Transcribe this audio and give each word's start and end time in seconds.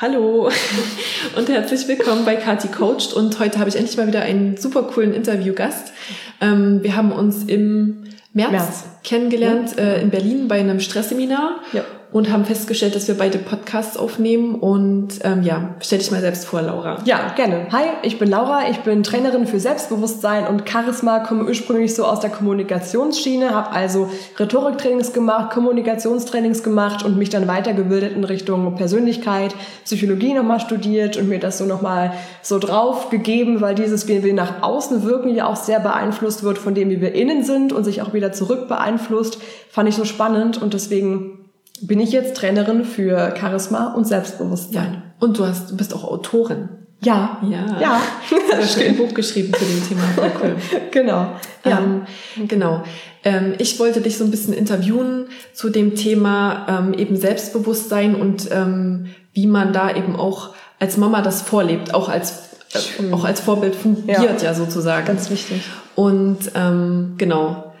Hallo 0.00 0.48
und 1.36 1.50
herzlich 1.50 1.86
willkommen 1.86 2.24
bei 2.24 2.36
Kati 2.36 2.68
Coached 2.68 3.12
und 3.12 3.38
heute 3.38 3.58
habe 3.58 3.68
ich 3.68 3.76
endlich 3.76 3.98
mal 3.98 4.06
wieder 4.06 4.22
einen 4.22 4.56
super 4.56 4.84
coolen 4.84 5.12
Interviewgast. 5.12 5.92
Ähm, 6.40 6.82
wir 6.82 6.96
haben 6.96 7.12
uns 7.12 7.44
im 7.44 8.04
März, 8.32 8.50
März. 8.50 8.84
kennengelernt 9.04 9.74
ja. 9.76 9.82
äh, 9.82 10.00
in 10.00 10.08
Berlin 10.08 10.48
bei 10.48 10.58
einem 10.58 10.80
Stressseminar. 10.80 11.60
Ja 11.74 11.84
und 12.12 12.32
haben 12.32 12.44
festgestellt, 12.44 12.96
dass 12.96 13.06
wir 13.06 13.16
beide 13.16 13.38
Podcasts 13.38 13.96
aufnehmen. 13.96 14.56
Und 14.56 15.20
ähm, 15.22 15.42
ja, 15.42 15.76
stell 15.80 16.00
dich 16.00 16.10
mal 16.10 16.20
selbst 16.20 16.44
vor, 16.44 16.60
Laura. 16.60 16.98
Ja, 17.04 17.32
gerne. 17.36 17.68
Hi, 17.70 17.84
ich 18.02 18.18
bin 18.18 18.28
Laura, 18.28 18.68
ich 18.68 18.78
bin 18.78 19.02
Trainerin 19.02 19.46
für 19.46 19.60
Selbstbewusstsein 19.60 20.46
und 20.48 20.68
Charisma, 20.68 21.20
komme 21.20 21.44
ursprünglich 21.44 21.94
so 21.94 22.04
aus 22.04 22.20
der 22.20 22.30
Kommunikationsschiene, 22.30 23.54
habe 23.54 23.70
also 23.70 24.10
Rhetoriktrainings 24.38 25.12
gemacht, 25.12 25.52
Kommunikationstrainings 25.52 26.64
gemacht 26.64 27.04
und 27.04 27.16
mich 27.16 27.30
dann 27.30 27.46
weitergebildet 27.46 28.16
in 28.16 28.24
Richtung 28.24 28.74
Persönlichkeit, 28.74 29.54
Psychologie 29.84 30.34
nochmal 30.34 30.58
studiert 30.58 31.16
und 31.16 31.28
mir 31.28 31.38
das 31.38 31.58
so 31.58 31.64
nochmal 31.64 32.12
so 32.42 32.58
drauf 32.58 33.10
gegeben, 33.10 33.60
weil 33.60 33.76
dieses, 33.76 34.08
wie 34.08 34.24
wir 34.24 34.34
nach 34.34 34.62
außen 34.62 35.04
wirken, 35.04 35.34
ja 35.34 35.46
auch 35.46 35.56
sehr 35.56 35.78
beeinflusst 35.78 36.42
wird 36.42 36.58
von 36.58 36.74
dem, 36.74 36.90
wie 36.90 37.00
wir 37.00 37.14
innen 37.14 37.44
sind 37.44 37.72
und 37.72 37.84
sich 37.84 38.02
auch 38.02 38.12
wieder 38.14 38.32
zurück 38.32 38.66
beeinflusst, 38.66 39.38
fand 39.68 39.88
ich 39.88 39.94
so 39.94 40.04
spannend 40.04 40.60
und 40.60 40.74
deswegen 40.74 41.39
bin 41.82 42.00
ich 42.00 42.12
jetzt 42.12 42.36
Trainerin 42.36 42.84
für 42.84 43.34
Charisma 43.38 43.94
und 43.94 44.06
Selbstbewusstsein. 44.06 44.92
Ja. 44.94 45.02
Und 45.18 45.38
du 45.38 45.46
hast, 45.46 45.70
du 45.70 45.76
bist 45.76 45.94
auch 45.94 46.04
Autorin. 46.04 46.68
Ja. 47.02 47.38
Ja. 47.42 47.80
Ja. 47.80 48.02
Du 48.28 48.56
hast 48.56 48.78
ein 48.78 48.96
Buch 48.96 49.14
geschrieben 49.14 49.52
zu 49.54 49.64
dem 49.64 49.88
Thema. 49.88 50.02
Cool. 50.40 50.56
genau. 50.90 51.32
Ja. 51.64 51.78
Ähm, 51.78 52.02
genau. 52.46 52.82
Ähm, 53.24 53.54
ich 53.58 53.78
wollte 53.78 54.00
dich 54.00 54.18
so 54.18 54.24
ein 54.24 54.30
bisschen 54.30 54.52
interviewen 54.52 55.26
zu 55.52 55.70
dem 55.70 55.94
Thema 55.94 56.66
ähm, 56.68 56.94
eben 56.94 57.16
Selbstbewusstsein 57.16 58.14
und 58.14 58.50
ähm, 58.50 59.06
wie 59.32 59.46
man 59.46 59.72
da 59.72 59.94
eben 59.94 60.16
auch 60.16 60.50
als 60.78 60.96
Mama 60.96 61.22
das 61.22 61.42
vorlebt, 61.42 61.94
auch 61.94 62.08
als 62.08 62.50
äh, 62.72 63.12
auch 63.12 63.24
als 63.24 63.40
Vorbild 63.40 63.74
fungiert 63.74 64.42
ja. 64.42 64.48
ja 64.48 64.54
sozusagen. 64.54 65.06
Ganz 65.06 65.30
wichtig. 65.30 65.62
Und 65.94 66.52
ähm, 66.54 67.14
genau. 67.16 67.72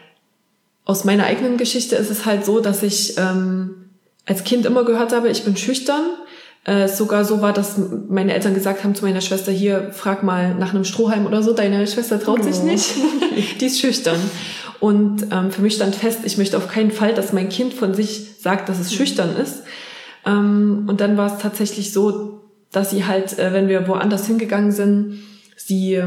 Aus 0.84 1.04
meiner 1.04 1.24
eigenen 1.24 1.56
Geschichte 1.56 1.94
ist 1.96 2.10
es 2.10 2.26
halt 2.26 2.44
so, 2.44 2.60
dass 2.60 2.82
ich 2.82 3.16
ähm, 3.16 3.79
als 4.30 4.44
Kind 4.44 4.64
immer 4.64 4.84
gehört 4.84 5.12
habe, 5.12 5.28
ich 5.28 5.44
bin 5.44 5.56
schüchtern. 5.56 6.02
Äh, 6.64 6.86
sogar 6.86 7.24
so 7.24 7.42
war, 7.42 7.52
dass 7.52 7.76
meine 8.08 8.32
Eltern 8.32 8.54
gesagt 8.54 8.84
haben 8.84 8.94
zu 8.94 9.04
meiner 9.04 9.22
Schwester, 9.22 9.50
hier, 9.50 9.90
frag 9.92 10.22
mal 10.22 10.54
nach 10.54 10.72
einem 10.72 10.84
Strohhalm 10.84 11.26
oder 11.26 11.42
so, 11.42 11.52
deine 11.52 11.84
Schwester 11.86 12.20
traut 12.22 12.44
sich 12.44 12.56
oh. 12.60 12.64
nicht, 12.64 12.94
die 13.60 13.66
ist 13.66 13.80
schüchtern. 13.80 14.20
Und 14.78 15.26
ähm, 15.32 15.50
für 15.50 15.62
mich 15.62 15.74
stand 15.74 15.96
fest, 15.96 16.20
ich 16.24 16.38
möchte 16.38 16.56
auf 16.58 16.68
keinen 16.68 16.92
Fall, 16.92 17.12
dass 17.12 17.32
mein 17.32 17.48
Kind 17.48 17.74
von 17.74 17.92
sich 17.92 18.36
sagt, 18.40 18.68
dass 18.68 18.78
es 18.78 18.94
schüchtern 18.94 19.36
ist. 19.36 19.64
Ähm, 20.24 20.84
und 20.86 21.00
dann 21.00 21.16
war 21.16 21.34
es 21.34 21.42
tatsächlich 21.42 21.92
so, 21.92 22.42
dass 22.70 22.90
sie 22.90 23.06
halt, 23.06 23.36
äh, 23.38 23.52
wenn 23.52 23.68
wir 23.68 23.88
woanders 23.88 24.26
hingegangen 24.26 24.70
sind, 24.70 25.24
sie 25.56 26.00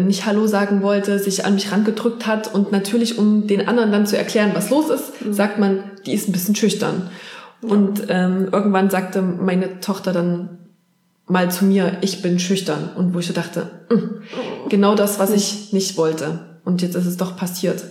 nicht 0.00 0.26
Hallo 0.26 0.46
sagen 0.46 0.82
wollte, 0.82 1.18
sich 1.18 1.44
an 1.44 1.54
mich 1.54 1.72
rangedrückt 1.72 2.26
hat 2.26 2.54
und 2.54 2.72
natürlich, 2.72 3.18
um 3.18 3.46
den 3.46 3.68
anderen 3.68 3.92
dann 3.92 4.06
zu 4.06 4.16
erklären, 4.16 4.52
was 4.54 4.70
los 4.70 4.90
ist, 4.90 5.24
mhm. 5.24 5.32
sagt 5.32 5.58
man, 5.58 5.84
die 6.04 6.14
ist 6.14 6.28
ein 6.28 6.32
bisschen 6.32 6.54
schüchtern. 6.54 7.10
Ja. 7.62 7.68
Und 7.70 8.04
ähm, 8.08 8.48
irgendwann 8.52 8.90
sagte 8.90 9.22
meine 9.22 9.80
Tochter 9.80 10.12
dann 10.12 10.58
mal 11.26 11.50
zu 11.50 11.64
mir, 11.64 11.98
ich 12.00 12.22
bin 12.22 12.38
schüchtern. 12.38 12.90
Und 12.96 13.14
wo 13.14 13.18
ich 13.18 13.26
so 13.26 13.32
dachte, 13.32 13.70
mm, 13.90 14.68
genau 14.68 14.94
das, 14.94 15.18
was 15.18 15.32
ich 15.32 15.72
nicht 15.72 15.96
wollte. 15.96 16.58
Und 16.64 16.82
jetzt 16.82 16.94
ist 16.94 17.06
es 17.06 17.16
doch 17.16 17.36
passiert. 17.36 17.84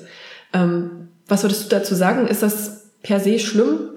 Ähm, 0.53 1.09
was 1.27 1.43
würdest 1.43 1.65
du 1.65 1.75
dazu 1.75 1.95
sagen? 1.95 2.27
Ist 2.27 2.43
das 2.43 2.91
per 3.01 3.19
se 3.19 3.39
schlimm? 3.39 3.89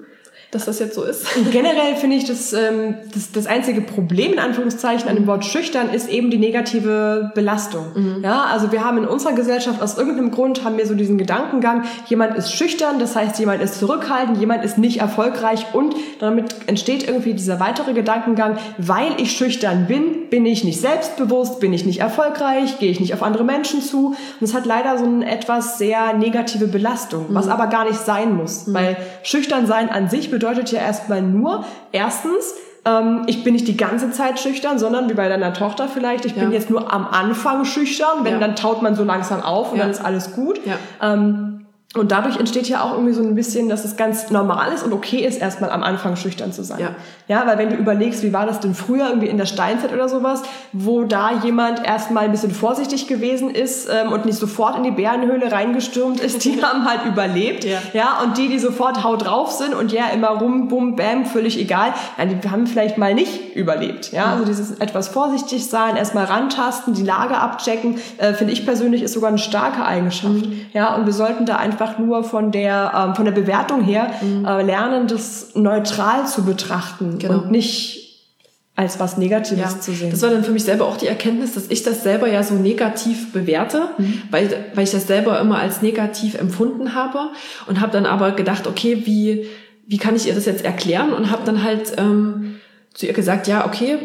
Dass 0.51 0.65
das 0.65 0.79
jetzt 0.79 0.95
so 0.95 1.03
ist. 1.03 1.27
Generell 1.51 1.95
finde 1.95 2.15
ich, 2.15 2.25
dass, 2.25 2.53
ähm, 2.53 2.95
das, 3.13 3.31
das 3.31 3.45
einzige 3.45 3.81
Problem 3.81 4.33
in 4.33 4.39
Anführungszeichen 4.39 5.07
an 5.07 5.15
dem 5.15 5.27
Wort 5.27 5.45
schüchtern 5.45 5.91
ist 5.91 6.09
eben 6.09 6.31
die 6.31 6.39
negative 6.39 7.31
Belastung. 7.35 7.85
Mhm. 7.93 8.23
Ja, 8.23 8.45
also 8.45 8.71
wir 8.71 8.83
haben 8.83 8.97
in 8.97 9.05
unserer 9.05 9.33
Gesellschaft 9.33 9.79
aus 9.81 9.97
irgendeinem 9.97 10.31
Grund 10.31 10.63
haben 10.63 10.77
wir 10.77 10.87
so 10.87 10.95
diesen 10.95 11.19
Gedankengang, 11.19 11.83
jemand 12.07 12.35
ist 12.35 12.51
schüchtern, 12.51 12.97
das 12.97 13.15
heißt, 13.15 13.37
jemand 13.37 13.61
ist 13.61 13.79
zurückhaltend, 13.79 14.39
jemand 14.39 14.65
ist 14.65 14.79
nicht 14.79 15.01
erfolgreich 15.01 15.67
und 15.73 15.95
damit 16.19 16.55
entsteht 16.65 17.07
irgendwie 17.07 17.35
dieser 17.35 17.59
weitere 17.59 17.93
Gedankengang, 17.93 18.57
weil 18.79 19.11
ich 19.17 19.33
schüchtern 19.33 19.85
bin, 19.85 20.29
bin 20.31 20.45
ich 20.47 20.63
nicht 20.63 20.81
selbstbewusst, 20.81 21.59
bin 21.59 21.73
ich 21.73 21.85
nicht 21.85 21.99
erfolgreich, 21.99 22.79
gehe 22.79 22.89
ich 22.89 22.99
nicht 22.99 23.13
auf 23.13 23.21
andere 23.21 23.43
Menschen 23.43 23.81
zu. 23.81 24.15
Und 24.39 24.41
es 24.41 24.53
hat 24.53 24.65
leider 24.65 24.97
so 24.97 25.05
eine 25.05 25.29
etwas 25.29 25.77
sehr 25.77 26.13
negative 26.13 26.67
Belastung, 26.67 27.27
was 27.29 27.45
mhm. 27.45 27.51
aber 27.51 27.67
gar 27.67 27.85
nicht 27.85 27.99
sein 27.99 28.35
muss, 28.35 28.65
mhm. 28.65 28.73
weil 28.73 28.97
schüchtern 29.21 29.67
sein 29.67 29.89
an 29.89 30.09
sich 30.09 30.31
bedeutet 30.39 30.71
ja 30.71 30.79
erstmal 30.79 31.21
nur, 31.21 31.65
erstens, 31.91 32.55
ähm, 32.85 33.23
ich 33.27 33.43
bin 33.43 33.53
nicht 33.53 33.67
die 33.67 33.77
ganze 33.77 34.11
Zeit 34.11 34.39
schüchtern, 34.39 34.79
sondern 34.79 35.09
wie 35.09 35.13
bei 35.13 35.27
deiner 35.27 35.53
Tochter 35.53 35.87
vielleicht, 35.87 36.25
ich 36.25 36.35
ja. 36.35 36.43
bin 36.43 36.51
jetzt 36.51 36.69
nur 36.69 36.91
am 36.91 37.05
Anfang 37.07 37.65
schüchtern, 37.65 38.23
wenn 38.23 38.33
ja. 38.33 38.39
dann 38.39 38.55
taut 38.55 38.81
man 38.81 38.95
so 38.95 39.03
langsam 39.03 39.41
auf 39.41 39.71
und 39.71 39.77
ja. 39.77 39.83
dann 39.83 39.91
ist 39.91 40.03
alles 40.03 40.33
gut. 40.33 40.59
Ähm, 41.01 41.65
und 41.95 42.11
dadurch 42.11 42.37
entsteht 42.37 42.69
ja 42.69 42.83
auch 42.83 42.93
irgendwie 42.93 43.13
so 43.13 43.23
ein 43.23 43.33
bisschen, 43.33 43.67
dass 43.67 43.83
es 43.83 43.97
ganz 43.97 44.29
normal 44.29 44.71
ist 44.73 44.83
und 44.83 44.93
okay 44.93 45.25
ist, 45.25 45.41
erstmal 45.41 45.71
am 45.71 45.81
Anfang 45.81 46.15
schüchtern 46.15 46.53
zu 46.53 46.63
sein. 46.63 46.79
Ja. 46.79 46.95
ja, 47.27 47.47
weil 47.47 47.57
wenn 47.57 47.71
du 47.71 47.77
überlegst, 47.77 48.21
wie 48.21 48.31
war 48.31 48.45
das 48.45 48.59
denn 48.59 48.75
früher 48.75 49.07
irgendwie 49.07 49.27
in 49.27 49.37
der 49.37 49.47
Steinzeit 49.47 49.91
oder 49.91 50.07
sowas, 50.07 50.43
wo 50.71 51.03
da 51.03 51.31
jemand 51.43 51.83
erstmal 51.83 52.25
ein 52.25 52.31
bisschen 52.31 52.51
vorsichtig 52.51 53.07
gewesen 53.07 53.49
ist 53.49 53.89
ähm, 53.91 54.11
und 54.11 54.25
nicht 54.25 54.37
sofort 54.37 54.77
in 54.77 54.83
die 54.83 54.91
Bärenhöhle 54.91 55.51
reingestürmt 55.51 56.19
ist, 56.19 56.45
die 56.45 56.61
haben 56.63 56.87
halt 56.87 57.05
überlebt. 57.05 57.63
Ja. 57.63 57.79
ja, 57.93 58.19
und 58.23 58.37
die, 58.37 58.49
die 58.49 58.59
sofort 58.59 59.03
haut 59.03 59.25
drauf 59.25 59.51
sind 59.51 59.73
und 59.73 59.91
ja 59.91 60.09
immer 60.13 60.29
rum, 60.29 60.67
bum, 60.67 60.95
bam, 60.95 61.25
völlig 61.25 61.59
egal, 61.59 61.95
ja, 62.19 62.25
die 62.25 62.49
haben 62.51 62.67
vielleicht 62.67 62.99
mal 62.99 63.15
nicht 63.15 63.55
überlebt. 63.55 64.11
Ja, 64.11 64.33
also 64.33 64.45
dieses 64.45 64.77
etwas 64.77 65.07
vorsichtig 65.07 65.65
sein, 65.65 65.95
erstmal 65.95 66.25
rantasten, 66.25 66.93
die 66.93 67.03
Lage 67.03 67.35
abchecken, 67.35 67.97
äh, 68.19 68.33
finde 68.33 68.53
ich 68.53 68.63
persönlich 68.63 69.01
ist 69.01 69.13
sogar 69.13 69.29
eine 69.29 69.39
starke 69.39 69.83
Eigenschaft. 69.83 70.45
Mhm. 70.45 70.67
Ja, 70.73 70.93
und 70.93 71.07
wir 71.07 71.13
sollten 71.13 71.47
da 71.47 71.55
einfach 71.55 71.78
einfach 71.79 71.97
nur 71.97 72.23
von 72.23 72.51
der, 72.51 72.91
ähm, 72.95 73.15
von 73.15 73.25
der 73.25 73.31
Bewertung 73.31 73.83
her 73.83 74.11
mhm. 74.21 74.45
äh, 74.45 74.61
lernen, 74.61 75.07
das 75.07 75.55
neutral 75.55 76.27
zu 76.27 76.43
betrachten 76.43 77.19
genau. 77.19 77.35
und 77.35 77.51
nicht 77.51 77.95
als 78.75 78.99
was 78.99 79.17
Negatives 79.17 79.73
ja, 79.73 79.79
zu 79.79 79.91
sehen. 79.91 80.09
Das 80.09 80.21
war 80.21 80.29
dann 80.29 80.43
für 80.43 80.51
mich 80.51 80.63
selber 80.63 80.85
auch 80.85 80.95
die 80.95 81.07
Erkenntnis, 81.07 81.53
dass 81.53 81.67
ich 81.67 81.83
das 81.83 82.01
selber 82.01 82.29
ja 82.29 82.43
so 82.43 82.55
negativ 82.55 83.33
bewerte, 83.33 83.89
mhm. 83.97 84.21
weil, 84.31 84.49
weil 84.73 84.85
ich 84.85 84.91
das 84.91 85.05
selber 85.05 85.39
immer 85.39 85.59
als 85.59 85.81
negativ 85.81 86.35
empfunden 86.35 86.95
habe 86.95 87.29
und 87.67 87.81
habe 87.81 87.91
dann 87.91 88.05
aber 88.05 88.31
gedacht, 88.31 88.67
okay, 88.67 89.05
wie, 89.05 89.47
wie 89.85 89.97
kann 89.97 90.15
ich 90.15 90.27
ihr 90.27 90.35
das 90.35 90.45
jetzt 90.45 90.63
erklären 90.63 91.11
und 91.11 91.29
habe 91.29 91.41
dann 91.45 91.63
halt 91.63 91.93
ähm, 91.97 92.55
zu 92.93 93.05
ihr 93.05 93.13
gesagt, 93.13 93.47
ja, 93.47 93.65
okay, 93.65 93.97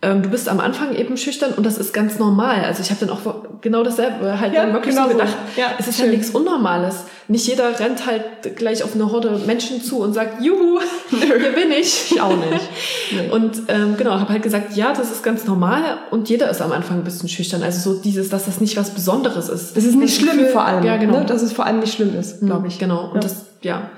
ähm, 0.00 0.22
du 0.22 0.28
bist 0.28 0.48
am 0.48 0.60
Anfang 0.60 0.94
eben 0.94 1.16
schüchtern 1.16 1.54
und 1.56 1.66
das 1.66 1.76
ist 1.76 1.92
ganz 1.92 2.20
normal. 2.20 2.64
Also 2.64 2.82
ich 2.82 2.90
habe 2.90 3.04
dann 3.04 3.10
auch 3.10 3.18
genau 3.60 3.82
dasselbe 3.82 4.38
halt 4.38 4.54
ja, 4.54 4.62
dann 4.62 4.72
wirklich 4.72 4.94
genau 4.94 5.08
so 5.08 5.14
gedacht, 5.14 5.34
so. 5.56 5.60
ja, 5.60 5.72
es 5.76 5.88
ist 5.88 6.00
halt 6.00 6.12
nichts 6.12 6.30
Unnormales. 6.30 7.06
Nicht 7.26 7.48
jeder 7.48 7.80
rennt 7.80 8.06
halt 8.06 8.54
gleich 8.54 8.84
auf 8.84 8.94
eine 8.94 9.10
Horde 9.10 9.40
Menschen 9.44 9.82
zu 9.82 9.98
und 9.98 10.12
sagt, 10.12 10.40
juhu, 10.40 10.78
hier 11.10 11.52
bin 11.52 11.72
ich. 11.72 12.12
Ich 12.12 12.20
auch 12.20 12.36
nicht. 12.36 12.68
Nee. 13.10 13.28
Und 13.30 13.62
ähm, 13.66 13.96
genau, 13.96 14.12
habe 14.12 14.32
halt 14.32 14.44
gesagt, 14.44 14.76
ja, 14.76 14.92
das 14.92 15.10
ist 15.10 15.24
ganz 15.24 15.46
normal 15.46 15.82
und 16.12 16.28
jeder 16.28 16.48
ist 16.48 16.62
am 16.62 16.70
Anfang 16.70 16.98
ein 16.98 17.04
bisschen 17.04 17.28
schüchtern. 17.28 17.64
Also 17.64 17.92
so 17.92 18.00
dieses, 18.00 18.28
dass 18.28 18.44
das 18.44 18.60
nicht 18.60 18.76
was 18.76 18.90
Besonderes 18.90 19.48
ist. 19.48 19.76
Es 19.76 19.84
ist 19.84 19.96
nicht 19.96 20.14
schlimm 20.14 20.38
Gefühl, 20.38 20.52
vor 20.52 20.64
allem, 20.64 20.84
ja, 20.84 20.96
genau. 20.96 21.18
Ne? 21.18 21.26
dass 21.26 21.42
es 21.42 21.52
vor 21.52 21.66
allem 21.66 21.80
nicht 21.80 21.92
schlimm 21.92 22.16
ist, 22.16 22.38
glaube 22.38 22.60
mhm, 22.60 22.66
ich. 22.66 22.78
Genau, 22.78 23.08
und 23.08 23.16
ja. 23.16 23.20
das, 23.20 23.46
ja. 23.62 23.90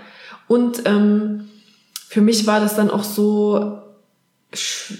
Und 0.48 0.80
ähm, 0.86 1.50
für 2.08 2.22
mich 2.22 2.46
war 2.46 2.58
das 2.58 2.74
dann 2.74 2.90
auch 2.90 3.04
so, 3.04 3.80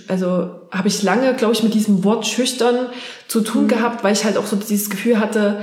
also 0.08 0.50
habe 0.70 0.88
ich 0.88 1.02
lange, 1.02 1.34
glaube 1.34 1.54
ich, 1.54 1.62
mit 1.62 1.74
diesem 1.74 2.04
Wort 2.04 2.26
schüchtern 2.26 2.86
zu 3.26 3.40
tun 3.40 3.64
mhm. 3.64 3.68
gehabt, 3.68 4.04
weil 4.04 4.12
ich 4.12 4.24
halt 4.24 4.36
auch 4.36 4.46
so 4.46 4.56
dieses 4.56 4.90
Gefühl 4.90 5.18
hatte, 5.18 5.60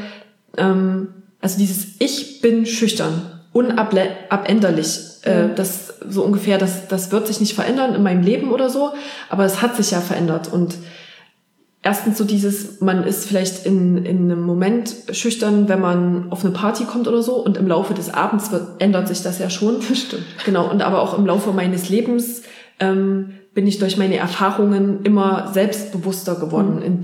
ähm, 0.57 1.09
also 1.41 1.57
dieses 1.57 1.87
Ich 1.99 2.41
bin 2.41 2.65
schüchtern, 2.65 3.41
unabänderlich. 3.53 4.99
Äh, 5.23 5.53
das 5.55 5.95
so 6.09 6.23
ungefähr, 6.23 6.57
das, 6.57 6.87
das 6.87 7.11
wird 7.11 7.27
sich 7.27 7.39
nicht 7.39 7.53
verändern 7.53 7.95
in 7.95 8.03
meinem 8.03 8.23
Leben 8.23 8.51
oder 8.51 8.69
so, 8.69 8.91
aber 9.29 9.45
es 9.45 9.61
hat 9.61 9.75
sich 9.75 9.91
ja 9.91 10.01
verändert. 10.01 10.51
Und 10.51 10.75
erstens 11.83 12.17
so 12.17 12.23
dieses, 12.23 12.81
man 12.81 13.03
ist 13.03 13.25
vielleicht 13.25 13.65
in, 13.65 14.05
in 14.05 14.31
einem 14.31 14.41
Moment 14.41 14.93
schüchtern, 15.11 15.69
wenn 15.69 15.81
man 15.81 16.31
auf 16.31 16.43
eine 16.43 16.53
Party 16.53 16.85
kommt 16.85 17.07
oder 17.07 17.21
so 17.21 17.35
und 17.35 17.57
im 17.57 17.67
Laufe 17.67 17.93
des 17.93 18.13
Abends 18.13 18.51
wird, 18.51 18.81
ändert 18.81 19.07
sich 19.07 19.21
das 19.21 19.39
ja 19.39 19.49
schon. 19.49 19.81
Stimmt. 19.81 20.23
Genau, 20.45 20.69
und 20.69 20.81
aber 20.81 21.01
auch 21.01 21.17
im 21.17 21.25
Laufe 21.25 21.51
meines 21.51 21.89
Lebens 21.89 22.43
ähm, 22.79 23.33
bin 23.53 23.67
ich 23.67 23.79
durch 23.79 23.97
meine 23.97 24.17
Erfahrungen 24.17 25.03
immer 25.03 25.51
selbstbewusster 25.53 26.35
geworden. 26.35 26.77
Mhm. 26.77 26.81
In, 26.83 27.01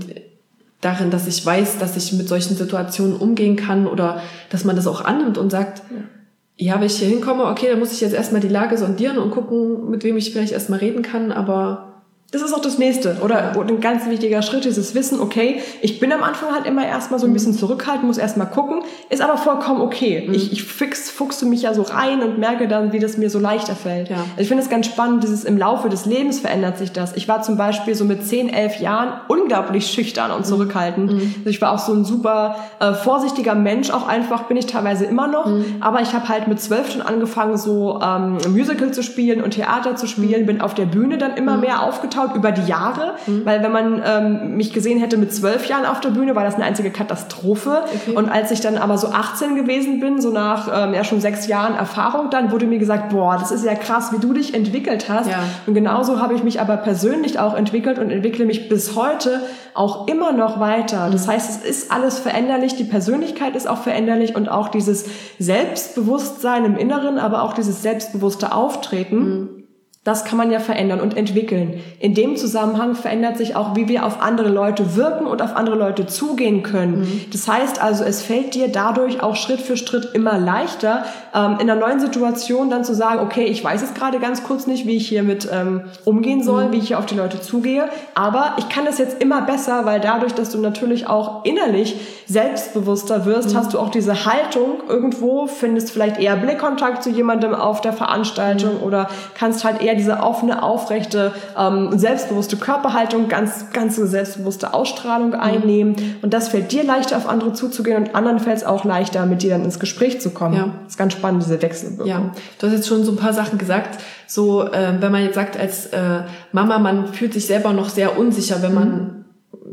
darin, 0.80 1.10
dass 1.10 1.26
ich 1.26 1.44
weiß, 1.44 1.78
dass 1.78 1.96
ich 1.96 2.12
mit 2.12 2.28
solchen 2.28 2.56
Situationen 2.56 3.16
umgehen 3.16 3.56
kann 3.56 3.86
oder 3.86 4.20
dass 4.50 4.64
man 4.64 4.76
das 4.76 4.86
auch 4.86 5.04
annimmt 5.04 5.38
und 5.38 5.50
sagt, 5.50 5.82
ja, 5.90 6.72
ja 6.74 6.80
wenn 6.80 6.86
ich 6.86 6.98
hier 6.98 7.08
hinkomme, 7.08 7.44
okay, 7.46 7.68
dann 7.70 7.78
muss 7.78 7.92
ich 7.92 8.00
jetzt 8.00 8.14
erstmal 8.14 8.42
die 8.42 8.48
Lage 8.48 8.76
sondieren 8.76 9.18
und 9.18 9.30
gucken, 9.30 9.90
mit 9.90 10.04
wem 10.04 10.16
ich 10.16 10.32
vielleicht 10.32 10.52
erstmal 10.52 10.80
reden 10.80 11.02
kann, 11.02 11.32
aber 11.32 11.93
das 12.34 12.42
ist 12.42 12.52
auch 12.52 12.60
das 12.60 12.78
nächste 12.78 13.18
oder 13.22 13.52
ein 13.56 13.80
ganz 13.80 14.06
wichtiger 14.06 14.42
Schritt, 14.42 14.64
dieses 14.64 14.92
Wissen, 14.96 15.20
okay, 15.20 15.62
ich 15.82 16.00
bin 16.00 16.10
am 16.10 16.24
Anfang 16.24 16.52
halt 16.52 16.66
immer 16.66 16.84
erstmal 16.84 17.20
so 17.20 17.26
ein 17.26 17.32
bisschen 17.32 17.54
zurückhaltend, 17.54 18.08
muss 18.08 18.18
erstmal 18.18 18.48
gucken, 18.48 18.82
ist 19.08 19.22
aber 19.22 19.36
vollkommen 19.36 19.80
okay. 19.80 20.24
Mhm. 20.26 20.34
Ich, 20.34 20.50
ich 20.50 20.64
fix, 20.64 21.10
fuchse 21.10 21.46
mich 21.46 21.62
ja 21.62 21.74
so 21.74 21.82
rein 21.82 22.22
und 22.22 22.38
merke 22.38 22.66
dann, 22.66 22.92
wie 22.92 22.98
das 22.98 23.18
mir 23.18 23.30
so 23.30 23.38
leichter 23.38 23.76
fällt. 23.76 24.08
Ja. 24.08 24.16
Also 24.16 24.40
ich 24.40 24.48
finde 24.48 24.64
es 24.64 24.68
ganz 24.68 24.86
spannend, 24.86 25.22
dieses 25.22 25.44
im 25.44 25.56
Laufe 25.56 25.88
des 25.88 26.06
Lebens 26.06 26.40
verändert 26.40 26.76
sich 26.76 26.90
das. 26.90 27.14
Ich 27.14 27.28
war 27.28 27.42
zum 27.42 27.56
Beispiel 27.56 27.94
so 27.94 28.04
mit 28.04 28.26
10, 28.26 28.48
11 28.48 28.80
Jahren 28.80 29.12
unglaublich 29.28 29.86
schüchtern 29.86 30.32
und 30.32 30.40
mhm. 30.40 30.44
zurückhaltend. 30.44 31.12
Mhm. 31.12 31.34
Also 31.38 31.50
ich 31.50 31.60
war 31.60 31.70
auch 31.70 31.78
so 31.78 31.92
ein 31.92 32.04
super 32.04 32.56
äh, 32.80 32.94
vorsichtiger 32.94 33.54
Mensch, 33.54 33.90
auch 33.90 34.08
einfach 34.08 34.48
bin 34.48 34.56
ich 34.56 34.66
teilweise 34.66 35.04
immer 35.04 35.28
noch, 35.28 35.46
mhm. 35.46 35.76
aber 35.78 36.00
ich 36.00 36.12
habe 36.14 36.28
halt 36.28 36.48
mit 36.48 36.60
12 36.60 36.94
schon 36.94 37.02
angefangen, 37.02 37.56
so 37.56 38.00
ähm, 38.02 38.38
Musical 38.48 38.90
zu 38.90 39.04
spielen 39.04 39.40
und 39.40 39.52
Theater 39.52 39.94
zu 39.94 40.08
spielen, 40.08 40.42
mhm. 40.42 40.46
bin 40.46 40.60
auf 40.60 40.74
der 40.74 40.86
Bühne 40.86 41.16
dann 41.16 41.36
immer 41.36 41.54
mhm. 41.54 41.60
mehr 41.60 41.82
aufgetaucht 41.84 42.23
angeschaut 42.24 42.36
über 42.36 42.52
die 42.52 42.66
Jahre, 42.68 43.14
mhm. 43.26 43.44
weil 43.44 43.62
wenn 43.62 43.72
man 43.72 44.02
ähm, 44.04 44.56
mich 44.56 44.72
gesehen 44.72 44.98
hätte 44.98 45.16
mit 45.16 45.32
zwölf 45.34 45.66
Jahren 45.66 45.86
auf 45.86 46.00
der 46.00 46.10
Bühne, 46.10 46.34
war 46.34 46.44
das 46.44 46.54
eine 46.54 46.64
einzige 46.64 46.90
Katastrophe. 46.90 47.84
Okay. 47.84 48.16
Und 48.16 48.28
als 48.28 48.50
ich 48.50 48.60
dann 48.60 48.78
aber 48.78 48.98
so 48.98 49.08
18 49.08 49.56
gewesen 49.56 50.00
bin, 50.00 50.20
so 50.20 50.30
nach 50.30 50.68
ähm, 50.72 50.94
ja 50.94 51.04
schon 51.04 51.20
sechs 51.20 51.46
Jahren 51.46 51.74
Erfahrung, 51.74 52.30
dann 52.30 52.50
wurde 52.50 52.66
mir 52.66 52.78
gesagt, 52.78 53.10
boah, 53.10 53.36
das 53.38 53.50
ist 53.50 53.64
ja 53.64 53.74
krass, 53.74 54.12
wie 54.12 54.18
du 54.18 54.32
dich 54.32 54.54
entwickelt 54.54 55.08
hast. 55.08 55.30
Ja. 55.30 55.44
Und 55.66 55.74
genauso 55.74 56.20
habe 56.20 56.34
ich 56.34 56.42
mich 56.42 56.60
aber 56.60 56.76
persönlich 56.76 57.38
auch 57.38 57.54
entwickelt 57.54 57.98
und 57.98 58.10
entwickle 58.10 58.44
mich 58.44 58.68
bis 58.68 58.96
heute 58.96 59.40
auch 59.74 60.06
immer 60.06 60.32
noch 60.32 60.60
weiter. 60.60 61.08
Das 61.10 61.26
mhm. 61.26 61.32
heißt, 61.32 61.50
es 61.50 61.68
ist 61.68 61.92
alles 61.92 62.18
veränderlich, 62.18 62.76
die 62.76 62.84
Persönlichkeit 62.84 63.56
ist 63.56 63.68
auch 63.68 63.78
veränderlich 63.78 64.36
und 64.36 64.48
auch 64.48 64.68
dieses 64.68 65.06
Selbstbewusstsein 65.38 66.64
im 66.64 66.76
Inneren, 66.76 67.18
aber 67.18 67.42
auch 67.42 67.54
dieses 67.54 67.82
selbstbewusste 67.82 68.52
Auftreten. 68.52 69.18
Mhm 69.18 69.63
das 70.04 70.26
kann 70.26 70.36
man 70.36 70.50
ja 70.50 70.60
verändern 70.60 71.00
und 71.00 71.16
entwickeln. 71.16 71.80
In 71.98 72.14
dem 72.14 72.36
Zusammenhang 72.36 72.94
verändert 72.94 73.38
sich 73.38 73.56
auch, 73.56 73.74
wie 73.74 73.88
wir 73.88 74.04
auf 74.04 74.20
andere 74.20 74.50
Leute 74.50 74.96
wirken 74.96 75.26
und 75.26 75.40
auf 75.40 75.56
andere 75.56 75.76
Leute 75.76 76.06
zugehen 76.06 76.62
können. 76.62 77.00
Mhm. 77.00 77.20
Das 77.32 77.48
heißt 77.48 77.82
also, 77.82 78.04
es 78.04 78.20
fällt 78.20 78.54
dir 78.54 78.68
dadurch 78.68 79.22
auch 79.22 79.34
Schritt 79.34 79.62
für 79.62 79.78
Schritt 79.78 80.10
immer 80.12 80.38
leichter, 80.38 81.04
ähm, 81.34 81.54
in 81.58 81.70
einer 81.70 81.76
neuen 81.76 82.00
Situation 82.00 82.68
dann 82.68 82.84
zu 82.84 82.94
sagen, 82.94 83.20
okay, 83.20 83.44
ich 83.44 83.64
weiß 83.64 83.80
jetzt 83.80 83.94
gerade 83.94 84.18
ganz 84.18 84.44
kurz 84.44 84.66
nicht, 84.66 84.86
wie 84.86 84.96
ich 84.96 85.08
hier 85.08 85.22
mit 85.22 85.48
ähm, 85.50 85.84
umgehen 86.04 86.42
soll, 86.42 86.66
mhm. 86.66 86.72
wie 86.72 86.78
ich 86.78 86.88
hier 86.88 86.98
auf 86.98 87.06
die 87.06 87.16
Leute 87.16 87.40
zugehe, 87.40 87.88
aber 88.14 88.56
ich 88.58 88.68
kann 88.68 88.84
das 88.84 88.98
jetzt 88.98 89.22
immer 89.22 89.40
besser, 89.40 89.86
weil 89.86 90.00
dadurch, 90.00 90.34
dass 90.34 90.50
du 90.50 90.58
natürlich 90.58 91.06
auch 91.06 91.46
innerlich 91.46 91.96
selbstbewusster 92.26 93.24
wirst, 93.24 93.54
mhm. 93.54 93.58
hast 93.58 93.72
du 93.72 93.78
auch 93.78 93.90
diese 93.90 94.26
Haltung 94.26 94.82
irgendwo, 94.86 95.46
findest 95.46 95.90
vielleicht 95.90 96.20
eher 96.20 96.36
Blickkontakt 96.36 97.02
zu 97.02 97.08
jemandem 97.08 97.54
auf 97.54 97.80
der 97.80 97.94
Veranstaltung 97.94 98.76
mhm. 98.78 98.82
oder 98.82 99.08
kannst 99.34 99.64
halt 99.64 99.80
eher 99.80 99.93
eher 99.94 99.96
diese 99.96 100.18
offene, 100.18 100.62
aufrechte, 100.62 101.32
ähm, 101.58 101.98
selbstbewusste 101.98 102.56
Körperhaltung, 102.56 103.28
ganz, 103.28 103.70
ganz 103.72 103.96
selbstbewusste 103.96 104.74
Ausstrahlung 104.74 105.28
mhm. 105.28 105.40
einnehmen. 105.40 105.96
Und 106.22 106.34
das 106.34 106.48
fällt 106.48 106.72
dir 106.72 106.84
leichter, 106.84 107.16
auf 107.16 107.28
andere 107.28 107.52
zuzugehen 107.52 107.96
und 107.96 108.14
anderen 108.14 108.40
fällt 108.40 108.58
es 108.58 108.64
auch 108.64 108.84
leichter, 108.84 109.26
mit 109.26 109.42
dir 109.42 109.50
dann 109.50 109.64
ins 109.64 109.78
Gespräch 109.78 110.20
zu 110.20 110.30
kommen. 110.30 110.56
Ja. 110.56 110.64
Das 110.84 110.92
ist 110.92 110.98
ganz 110.98 111.12
spannend, 111.12 111.42
diese 111.42 111.62
Wechselwirkung. 111.62 112.06
Ja, 112.06 112.32
du 112.58 112.66
hast 112.66 112.74
jetzt 112.74 112.88
schon 112.88 113.04
so 113.04 113.12
ein 113.12 113.16
paar 113.16 113.32
Sachen 113.32 113.58
gesagt. 113.58 114.00
So, 114.26 114.66
äh, 114.66 114.94
wenn 115.00 115.12
man 115.12 115.22
jetzt 115.22 115.34
sagt, 115.34 115.58
als 115.58 115.86
äh, 115.86 116.22
Mama, 116.52 116.78
man 116.78 117.08
fühlt 117.08 117.32
sich 117.32 117.46
selber 117.46 117.72
noch 117.72 117.88
sehr 117.88 118.18
unsicher, 118.18 118.62
wenn 118.62 118.74
man 118.74 118.88
mhm 118.88 119.24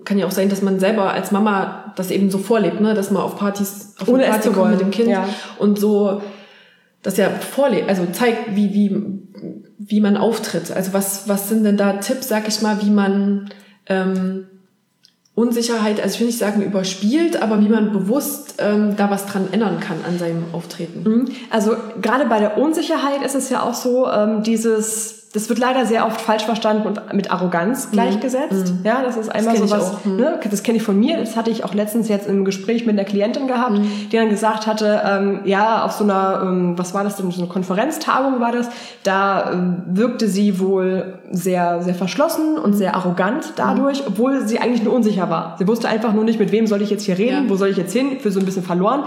kann 0.04 0.18
ja 0.18 0.26
auch 0.26 0.32
sein, 0.32 0.50
dass 0.50 0.64
man 0.64 0.80
selber 0.80 1.14
als 1.14 1.32
Mama 1.32 1.94
das 1.96 2.10
eben 2.10 2.32
so 2.32 2.40
vorlebt, 2.40 2.82
ne, 2.82 2.96
dass 2.96 3.12
man 3.12 3.22
auf 3.22 3.38
Partys 3.38 3.94
auf 4.00 4.08
Ohne 4.08 4.24
Party 4.24 4.50
kommt 4.50 4.72
mit 4.72 4.82
dem 4.82 4.90
Kind 4.90 5.10
ja. 5.10 5.28
und 5.60 5.78
so 5.78 6.22
das 7.04 7.18
ja 7.18 7.30
vorlebt, 7.30 7.90
also 7.90 8.06
zeigt, 8.12 8.56
wie 8.56 8.74
wie 8.74 9.21
wie 9.92 10.00
man 10.00 10.16
auftritt. 10.16 10.72
Also 10.72 10.94
was, 10.94 11.28
was 11.28 11.50
sind 11.50 11.66
denn 11.66 11.76
da 11.76 11.94
Tipps, 11.94 12.30
sag 12.30 12.48
ich 12.48 12.62
mal, 12.62 12.82
wie 12.82 12.90
man 12.90 13.50
ähm, 13.88 14.48
Unsicherheit, 15.36 16.02
also 16.02 16.16
ich 16.16 16.20
will 16.22 16.28
nicht 16.28 16.40
sagen 16.40 16.62
überspielt, 16.62 17.42
aber 17.42 17.60
wie 17.60 17.68
man 17.68 17.92
bewusst 17.92 18.56
ähm, 18.60 18.96
da 18.96 19.10
was 19.12 19.26
dran 19.26 19.50
ändern 19.52 19.82
kann 19.82 19.98
an 20.08 20.18
seinem 20.18 20.46
Auftreten. 20.54 21.04
Mhm. 21.04 21.28
Also 21.50 21.76
gerade 22.02 22.26
bei 22.26 22.40
der 22.40 22.58
Unsicherheit 22.58 23.22
ist 23.26 23.36
es 23.36 23.50
ja 23.50 23.64
auch 23.64 23.74
so, 23.74 24.10
ähm, 24.10 24.44
dieses 24.44 25.21
das 25.34 25.48
wird 25.48 25.60
leider 25.60 25.86
sehr 25.86 26.06
oft 26.06 26.20
falsch 26.20 26.44
verstanden 26.44 26.86
und 26.86 27.14
mit 27.14 27.32
Arroganz 27.32 27.88
mhm. 27.88 27.92
gleichgesetzt. 27.92 28.74
Mhm. 28.74 28.80
Ja, 28.84 29.02
das 29.02 29.16
ist 29.16 29.30
einmal 29.30 29.58
das 29.58 29.70
sowas, 29.70 29.94
ich 30.04 30.12
ne, 30.12 30.40
das 30.50 30.64
kenne 30.64 30.78
ich 30.78 30.84
von 30.84 31.00
mir, 31.00 31.18
das 31.18 31.38
hatte 31.38 31.50
ich 31.50 31.64
auch 31.64 31.74
letztens 31.74 32.10
jetzt 32.10 32.28
im 32.28 32.44
Gespräch 32.44 32.86
mit 32.86 32.98
einer 32.98 33.06
Klientin 33.06 33.48
gehabt, 33.48 33.78
mhm. 33.78 34.10
die 34.12 34.18
dann 34.18 34.30
gesagt 34.30 34.68
hatte, 34.68 35.02
ähm, 35.06 35.40
ja, 35.46 35.86
auf 35.86 35.94
so 35.94 36.04
einer, 36.04 36.42
ähm, 36.44 36.78
was 36.78 36.94
war 36.94 37.04
das 37.04 37.16
denn, 37.16 37.32
so 37.32 37.42
eine 37.42 37.50
Konferenztagung 37.50 38.42
war 38.42 38.52
das, 38.52 38.70
da 39.04 39.54
ähm, 39.54 39.84
wirkte 39.86 40.28
sie 40.28 40.60
wohl 40.60 41.20
sehr, 41.32 41.82
sehr 41.82 41.96
verschlossen 41.96 42.58
und 42.58 42.72
mhm. 42.72 42.78
sehr 42.78 42.96
arrogant 42.96 43.54
dadurch, 43.56 44.02
mhm. 44.02 44.08
obwohl 44.10 44.48
sie 44.48 44.60
eigentlich 44.60 44.84
nur 44.84 44.94
unsicher 44.94 45.30
war. 45.30 45.56
Sie 45.60 45.68
wusste 45.68 45.88
einfach 45.88 46.14
nur 46.14 46.26
nicht, 46.26 46.40
mit 46.40 46.52
wem 46.52 46.68
soll 46.68 46.82
ich 46.82 46.90
jetzt 46.90 47.06
hier 47.06 47.18
reden, 47.18 47.46
ja. 47.46 47.50
wo 47.50 47.56
soll 47.56 47.70
ich 47.70 47.78
jetzt 47.78 47.94
hin, 47.94 48.20
für 48.20 48.32
so 48.32 48.40
ein 48.40 48.46
bisschen 48.46 48.64
verloren. 48.64 49.06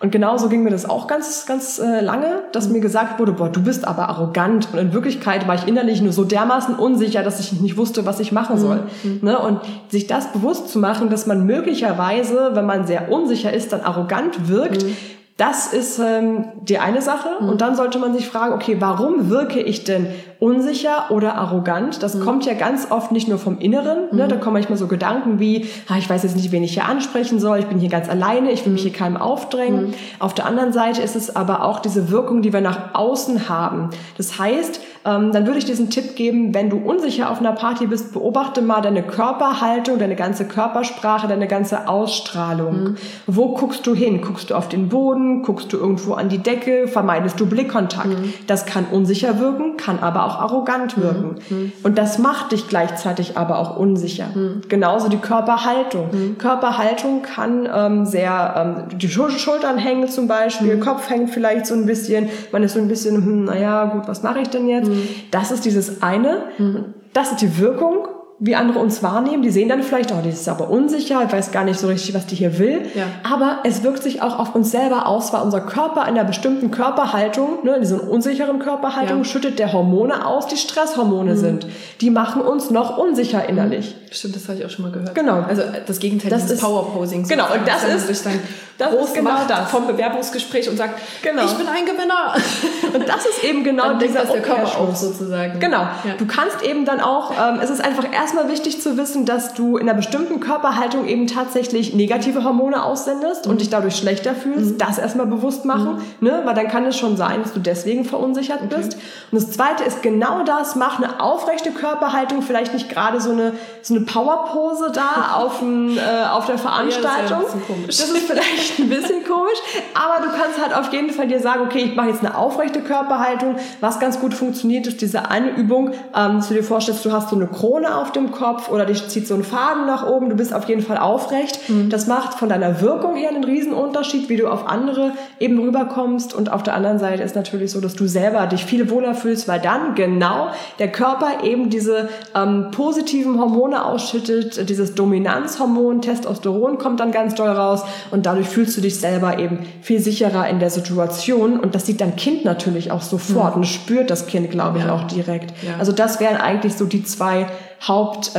Und 0.00 0.12
genauso 0.12 0.48
ging 0.48 0.62
mir 0.62 0.70
das 0.70 0.88
auch 0.88 1.06
ganz, 1.06 1.46
ganz 1.46 1.78
äh, 1.78 2.00
lange, 2.00 2.42
dass 2.52 2.68
mir 2.68 2.80
gesagt 2.80 3.18
wurde, 3.18 3.32
boah, 3.32 3.48
du 3.48 3.62
bist 3.62 3.86
aber 3.86 4.08
arrogant. 4.08 4.68
Und 4.72 4.78
in 4.78 4.92
Wirklichkeit 4.92 5.48
war 5.48 5.54
ich 5.54 5.66
innerlich 5.66 6.02
nur 6.02 6.12
so 6.12 6.24
dermaßen 6.24 6.74
unsicher, 6.74 7.22
dass 7.22 7.40
ich 7.40 7.60
nicht 7.60 7.76
wusste, 7.76 8.04
was 8.04 8.20
ich 8.20 8.32
machen 8.32 8.58
soll. 8.58 8.82
Mhm. 9.02 9.20
Ne? 9.22 9.38
Und 9.38 9.60
sich 9.88 10.06
das 10.06 10.32
bewusst 10.32 10.68
zu 10.68 10.78
machen, 10.78 11.08
dass 11.08 11.26
man 11.26 11.46
möglicherweise, 11.46 12.50
wenn 12.54 12.66
man 12.66 12.86
sehr 12.86 13.10
unsicher 13.10 13.52
ist, 13.52 13.72
dann 13.72 13.80
arrogant 13.80 14.48
wirkt, 14.48 14.84
mhm. 14.84 14.96
Das 15.36 15.70
ist 15.70 15.98
ähm, 15.98 16.46
die 16.62 16.78
eine 16.78 17.02
Sache. 17.02 17.28
Mhm. 17.40 17.48
Und 17.50 17.60
dann 17.60 17.76
sollte 17.76 17.98
man 17.98 18.14
sich 18.14 18.26
fragen, 18.26 18.54
okay, 18.54 18.76
warum 18.78 19.28
wirke 19.28 19.60
ich 19.60 19.84
denn 19.84 20.06
unsicher 20.38 21.10
oder 21.10 21.34
arrogant? 21.34 22.02
Das 22.02 22.14
mhm. 22.14 22.24
kommt 22.24 22.46
ja 22.46 22.54
ganz 22.54 22.90
oft 22.90 23.12
nicht 23.12 23.28
nur 23.28 23.36
vom 23.36 23.58
Inneren. 23.58 24.16
Ne? 24.16 24.24
Mhm. 24.24 24.28
Da 24.30 24.36
kommen 24.36 24.54
manchmal 24.54 24.78
so 24.78 24.86
Gedanken 24.86 25.38
wie, 25.38 25.66
ah, 25.88 25.98
ich 25.98 26.08
weiß 26.08 26.22
jetzt 26.22 26.36
nicht, 26.36 26.52
wen 26.52 26.64
ich 26.64 26.72
hier 26.72 26.86
ansprechen 26.86 27.38
soll, 27.38 27.58
ich 27.58 27.66
bin 27.66 27.78
hier 27.78 27.90
ganz 27.90 28.08
alleine, 28.08 28.50
ich 28.50 28.64
will 28.64 28.72
mich 28.72 28.82
hier 28.82 28.92
keinem 28.92 29.18
aufdrängen. 29.18 29.88
Mhm. 29.88 29.94
Auf 30.20 30.32
der 30.32 30.46
anderen 30.46 30.72
Seite 30.72 31.02
ist 31.02 31.16
es 31.16 31.36
aber 31.36 31.64
auch 31.64 31.80
diese 31.80 32.10
Wirkung, 32.10 32.40
die 32.40 32.54
wir 32.54 32.62
nach 32.62 32.94
außen 32.94 33.50
haben. 33.50 33.90
Das 34.16 34.38
heißt, 34.38 34.80
ähm, 35.06 35.32
dann 35.32 35.46
würde 35.46 35.58
ich 35.58 35.64
diesen 35.64 35.88
Tipp 35.88 36.16
geben, 36.16 36.52
wenn 36.52 36.68
du 36.68 36.78
unsicher 36.78 37.30
auf 37.30 37.38
einer 37.38 37.52
Party 37.52 37.86
bist, 37.86 38.12
beobachte 38.12 38.60
mal 38.60 38.80
deine 38.80 39.02
Körperhaltung, 39.02 39.98
deine 39.98 40.16
ganze 40.16 40.46
Körpersprache, 40.46 41.28
deine 41.28 41.46
ganze 41.46 41.88
Ausstrahlung. 41.88 42.82
Mhm. 42.82 42.96
Wo 43.26 43.54
guckst 43.54 43.86
du 43.86 43.94
hin? 43.94 44.20
Guckst 44.20 44.50
du 44.50 44.54
auf 44.54 44.68
den 44.68 44.88
Boden? 44.88 45.42
Guckst 45.42 45.72
du 45.72 45.76
irgendwo 45.76 46.14
an 46.14 46.28
die 46.28 46.38
Decke? 46.38 46.88
Vermeidest 46.88 47.38
du 47.38 47.46
Blickkontakt? 47.46 48.08
Mhm. 48.08 48.34
Das 48.46 48.66
kann 48.66 48.86
unsicher 48.90 49.38
wirken, 49.38 49.76
kann 49.76 50.00
aber 50.00 50.24
auch 50.24 50.40
arrogant 50.40 50.96
mhm. 50.96 51.02
wirken. 51.02 51.34
Mhm. 51.48 51.72
Und 51.84 51.98
das 51.98 52.18
macht 52.18 52.52
dich 52.52 52.68
gleichzeitig 52.68 53.38
aber 53.38 53.58
auch 53.58 53.76
unsicher. 53.76 54.28
Mhm. 54.34 54.62
Genauso 54.68 55.08
die 55.08 55.18
Körperhaltung. 55.18 56.08
Mhm. 56.10 56.38
Körperhaltung 56.38 57.22
kann 57.22 57.68
ähm, 57.72 58.06
sehr, 58.06 58.88
ähm, 58.90 58.98
die 58.98 59.08
Schultern 59.08 59.78
hängen 59.78 60.08
zum 60.08 60.26
Beispiel, 60.26 60.78
Kopf 60.78 61.08
hängt 61.08 61.30
vielleicht 61.30 61.66
so 61.66 61.74
ein 61.74 61.86
bisschen, 61.86 62.28
man 62.52 62.62
ist 62.62 62.74
so 62.74 62.80
ein 62.80 62.88
bisschen, 62.88 63.16
hm, 63.16 63.44
naja, 63.44 63.84
gut, 63.86 64.08
was 64.08 64.22
mache 64.22 64.40
ich 64.40 64.48
denn 64.48 64.68
jetzt? 64.68 64.90
Das 65.30 65.50
ist 65.50 65.64
dieses 65.64 66.02
eine. 66.02 66.44
Mhm. 66.58 66.94
Das 67.12 67.32
ist 67.32 67.40
die 67.40 67.58
Wirkung 67.58 68.08
wie 68.38 68.54
andere 68.54 68.78
uns 68.78 69.02
wahrnehmen. 69.02 69.42
Die 69.42 69.50
sehen 69.50 69.68
dann 69.68 69.82
vielleicht, 69.82 70.12
oh, 70.12 70.20
die 70.22 70.28
ist 70.28 70.48
aber 70.48 70.68
unsicher, 70.68 71.22
ich 71.24 71.32
weiß 71.32 71.52
gar 71.52 71.64
nicht 71.64 71.80
so 71.80 71.86
richtig, 71.86 72.14
was 72.14 72.26
die 72.26 72.34
hier 72.34 72.58
will. 72.58 72.82
Ja. 72.94 73.04
Aber 73.22 73.60
es 73.64 73.82
wirkt 73.82 74.02
sich 74.02 74.20
auch 74.20 74.38
auf 74.38 74.54
uns 74.54 74.70
selber 74.70 75.06
aus, 75.06 75.32
weil 75.32 75.40
unser 75.42 75.60
Körper 75.60 76.02
in 76.02 76.08
einer 76.08 76.24
bestimmten 76.24 76.70
Körperhaltung, 76.70 77.64
ne, 77.64 77.76
in 77.76 77.80
dieser 77.80 78.08
unsicheren 78.08 78.58
Körperhaltung, 78.58 79.18
ja. 79.18 79.24
schüttet 79.24 79.58
der 79.58 79.72
Hormone 79.72 80.26
aus, 80.26 80.46
die 80.48 80.56
Stresshormone 80.56 81.32
mhm. 81.32 81.36
sind. 81.38 81.66
Die 82.00 82.10
machen 82.10 82.42
uns 82.42 82.70
noch 82.70 82.98
unsicher 82.98 83.48
innerlich. 83.48 83.96
Stimmt, 84.10 84.36
das 84.36 84.48
habe 84.48 84.58
ich 84.58 84.66
auch 84.66 84.70
schon 84.70 84.84
mal 84.84 84.92
gehört. 84.92 85.14
Genau. 85.14 85.40
Also 85.40 85.62
das 85.86 85.98
Gegenteil 85.98 86.30
das 86.30 86.46
des 86.46 86.60
Powerposing. 86.60 87.26
Genau, 87.26 87.44
und 87.44 87.66
das 87.66 87.84
ist... 87.84 88.28
Das 88.78 88.90
groß 88.90 89.14
genau 89.14 89.30
macht 89.30 89.50
das. 89.50 89.70
vom 89.70 89.86
Bewerbungsgespräch 89.86 90.68
und 90.68 90.76
sagt, 90.76 91.00
genau. 91.22 91.44
ich 91.44 91.52
bin 91.54 91.66
ein 91.66 91.86
Gewinner. 91.86 92.34
Und 92.94 93.08
das 93.08 93.26
ist 93.26 93.44
eben 93.44 93.64
genau 93.64 93.88
dann 93.88 93.98
dieser 93.98 94.24
der 94.24 94.42
Körper 94.42 94.78
auch 94.78 94.94
sozusagen. 94.94 95.58
Genau. 95.60 95.80
Ja. 95.80 96.14
Du 96.18 96.26
kannst 96.26 96.62
eben 96.62 96.84
dann 96.84 97.00
auch, 97.00 97.32
ähm, 97.32 97.60
es 97.62 97.70
ist 97.70 97.82
einfach 97.82 98.12
erstmal 98.12 98.48
wichtig 98.50 98.80
zu 98.80 98.96
wissen, 98.96 99.24
dass 99.24 99.54
du 99.54 99.76
in 99.76 99.88
einer 99.88 99.96
bestimmten 99.96 100.40
Körperhaltung 100.40 101.06
eben 101.06 101.26
tatsächlich 101.26 101.94
negative 101.94 102.44
Hormone 102.44 102.82
aussendest 102.82 103.46
mhm. 103.46 103.52
und 103.52 103.60
dich 103.60 103.70
dadurch 103.70 103.96
schlechter 103.96 104.34
fühlst. 104.34 104.72
Mhm. 104.72 104.78
Das 104.78 104.98
erstmal 104.98 105.26
bewusst 105.26 105.64
machen, 105.64 106.02
mhm. 106.20 106.28
ne? 106.28 106.42
weil 106.44 106.54
dann 106.54 106.68
kann 106.68 106.84
es 106.86 106.98
schon 106.98 107.16
sein, 107.16 107.42
dass 107.42 107.52
du 107.52 107.60
deswegen 107.60 108.04
verunsichert 108.04 108.60
okay. 108.64 108.74
bist. 108.76 108.94
Und 109.30 109.40
das 109.40 109.50
zweite 109.52 109.84
ist 109.84 110.02
genau 110.02 110.42
das, 110.44 110.76
mach 110.76 110.98
eine 110.98 111.20
aufrechte 111.20 111.70
Körperhaltung, 111.70 112.42
vielleicht 112.42 112.74
nicht 112.74 112.88
gerade 112.88 113.20
so 113.20 113.30
eine, 113.30 113.54
so 113.82 113.94
eine 113.94 114.04
Powerpose 114.04 114.90
da 114.92 115.34
auf, 115.34 115.62
ein, 115.62 115.96
äh, 115.96 116.00
auf 116.30 116.46
der 116.46 116.58
Veranstaltung. 116.58 117.42
Ja, 117.42 117.86
das, 117.86 117.98
das 117.98 118.10
ist 118.10 118.26
vielleicht 118.26 118.65
ein 118.78 118.88
bisschen 118.88 119.24
komisch, 119.24 119.58
aber 119.94 120.24
du 120.24 120.30
kannst 120.30 120.60
halt 120.62 120.76
auf 120.76 120.92
jeden 120.92 121.10
Fall 121.10 121.28
dir 121.28 121.40
sagen, 121.40 121.62
okay, 121.64 121.80
ich 121.80 121.96
mache 121.96 122.08
jetzt 122.08 122.24
eine 122.24 122.36
aufrechte 122.36 122.80
Körperhaltung. 122.80 123.56
Was 123.80 124.00
ganz 124.00 124.20
gut 124.20 124.34
funktioniert, 124.34 124.86
ist 124.86 125.00
diese 125.00 125.30
eine 125.30 125.50
Übung, 125.50 125.92
ähm, 126.14 126.36
dass 126.36 126.48
du 126.48 126.54
dir 126.54 126.62
vorstellst, 126.62 127.04
du 127.04 127.12
hast 127.12 127.30
so 127.30 127.36
eine 127.36 127.46
Krone 127.46 127.96
auf 127.96 128.12
dem 128.12 128.30
Kopf 128.30 128.68
oder 128.68 128.86
dich 128.86 129.08
zieht 129.08 129.26
so 129.26 129.34
ein 129.34 129.44
Faden 129.44 129.86
nach 129.86 130.06
oben, 130.06 130.28
du 130.30 130.36
bist 130.36 130.54
auf 130.54 130.68
jeden 130.68 130.82
Fall 130.82 130.98
aufrecht. 130.98 131.68
Mhm. 131.68 131.90
Das 131.90 132.06
macht 132.06 132.34
von 132.34 132.48
deiner 132.48 132.80
Wirkung 132.80 133.16
her 133.16 133.30
einen 133.30 133.44
riesen 133.44 133.72
Unterschied, 133.72 134.28
wie 134.28 134.36
du 134.36 134.48
auf 134.48 134.66
andere 134.68 135.12
eben 135.38 135.58
rüberkommst 135.58 136.34
und 136.34 136.52
auf 136.52 136.62
der 136.62 136.74
anderen 136.74 136.98
Seite 136.98 137.22
ist 137.22 137.36
natürlich 137.36 137.72
so, 137.72 137.80
dass 137.80 137.94
du 137.94 138.06
selber 138.06 138.46
dich 138.46 138.64
viel 138.64 138.90
wohler 138.90 139.14
fühlst, 139.14 139.48
weil 139.48 139.60
dann 139.60 139.94
genau 139.94 140.50
der 140.78 140.90
Körper 140.90 141.44
eben 141.44 141.70
diese 141.70 142.08
ähm, 142.34 142.70
positiven 142.70 143.40
Hormone 143.40 143.84
ausschüttet, 143.84 144.68
dieses 144.68 144.94
Dominanzhormon, 144.94 146.02
Testosteron 146.02 146.78
kommt 146.78 147.00
dann 147.00 147.12
ganz 147.12 147.34
doll 147.34 147.48
raus 147.48 147.82
und 148.10 148.26
dadurch 148.26 148.48
fühlst 148.56 148.74
du 148.74 148.80
dich 148.80 148.96
selber 148.96 149.38
eben 149.38 149.58
viel 149.82 150.00
sicherer 150.00 150.48
in 150.48 150.60
der 150.60 150.70
Situation 150.70 151.60
und 151.60 151.74
das 151.74 151.84
sieht 151.84 152.00
dein 152.00 152.16
Kind 152.16 152.46
natürlich 152.46 152.90
auch 152.90 153.02
sofort 153.02 153.54
mhm. 153.54 153.60
und 153.60 153.64
spürt 153.66 154.08
das 154.08 154.26
Kind, 154.26 154.50
glaube 154.50 154.78
ich, 154.78 154.84
ja. 154.86 154.94
auch 154.94 155.04
direkt. 155.04 155.52
Ja. 155.62 155.76
Also 155.78 155.92
das 155.92 156.20
wären 156.20 156.38
eigentlich 156.38 156.72
so 156.72 156.86
die 156.86 157.04
zwei 157.04 157.48
Haupttipps, 157.82 158.34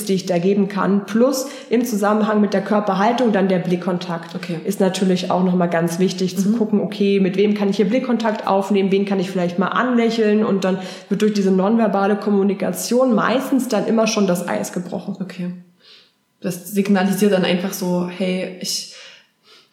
ähm, 0.00 0.06
die 0.06 0.12
ich 0.12 0.26
da 0.26 0.36
geben 0.36 0.68
kann. 0.68 1.06
Plus 1.06 1.46
im 1.70 1.86
Zusammenhang 1.86 2.42
mit 2.42 2.52
der 2.52 2.60
Körperhaltung 2.60 3.32
dann 3.32 3.48
der 3.48 3.60
Blickkontakt. 3.60 4.34
Okay. 4.34 4.60
Ist 4.62 4.80
natürlich 4.80 5.30
auch 5.30 5.42
nochmal 5.42 5.70
ganz 5.70 5.98
wichtig 5.98 6.36
mhm. 6.36 6.42
zu 6.42 6.52
gucken, 6.52 6.82
okay, 6.82 7.18
mit 7.18 7.38
wem 7.38 7.54
kann 7.54 7.70
ich 7.70 7.76
hier 7.76 7.88
Blickkontakt 7.88 8.46
aufnehmen, 8.46 8.92
wen 8.92 9.06
kann 9.06 9.20
ich 9.20 9.30
vielleicht 9.30 9.58
mal 9.58 9.68
anlächeln 9.68 10.44
und 10.44 10.64
dann 10.64 10.80
wird 11.08 11.22
durch 11.22 11.32
diese 11.32 11.50
nonverbale 11.50 12.16
Kommunikation 12.16 13.14
meistens 13.14 13.68
dann 13.68 13.86
immer 13.86 14.06
schon 14.06 14.26
das 14.26 14.46
Eis 14.46 14.74
gebrochen. 14.74 15.16
Okay. 15.18 15.54
Das 16.42 16.72
signalisiert 16.72 17.32
dann 17.32 17.46
einfach 17.46 17.72
so, 17.72 18.06
hey, 18.06 18.58
ich 18.60 18.91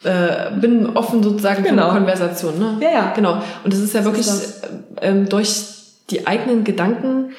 äh, 0.04 0.52
bin 0.60 0.96
offen 0.96 1.24
sozusagen 1.24 1.64
genau. 1.64 1.84
für 1.84 1.90
eine 1.90 2.00
Konversation. 2.00 2.60
Ne? 2.60 2.78
Ja, 2.82 2.92
ja. 2.92 3.14
Genau. 3.16 3.42
Und 3.64 3.74
das 3.74 3.80
ist 3.80 3.94
ja 3.94 4.04
wirklich 4.06 4.28
ist 4.28 4.62
ähm, 5.02 5.28
durch 5.28 5.66
die 6.10 6.28
eigenen 6.28 6.64
Gedanken 6.64 7.32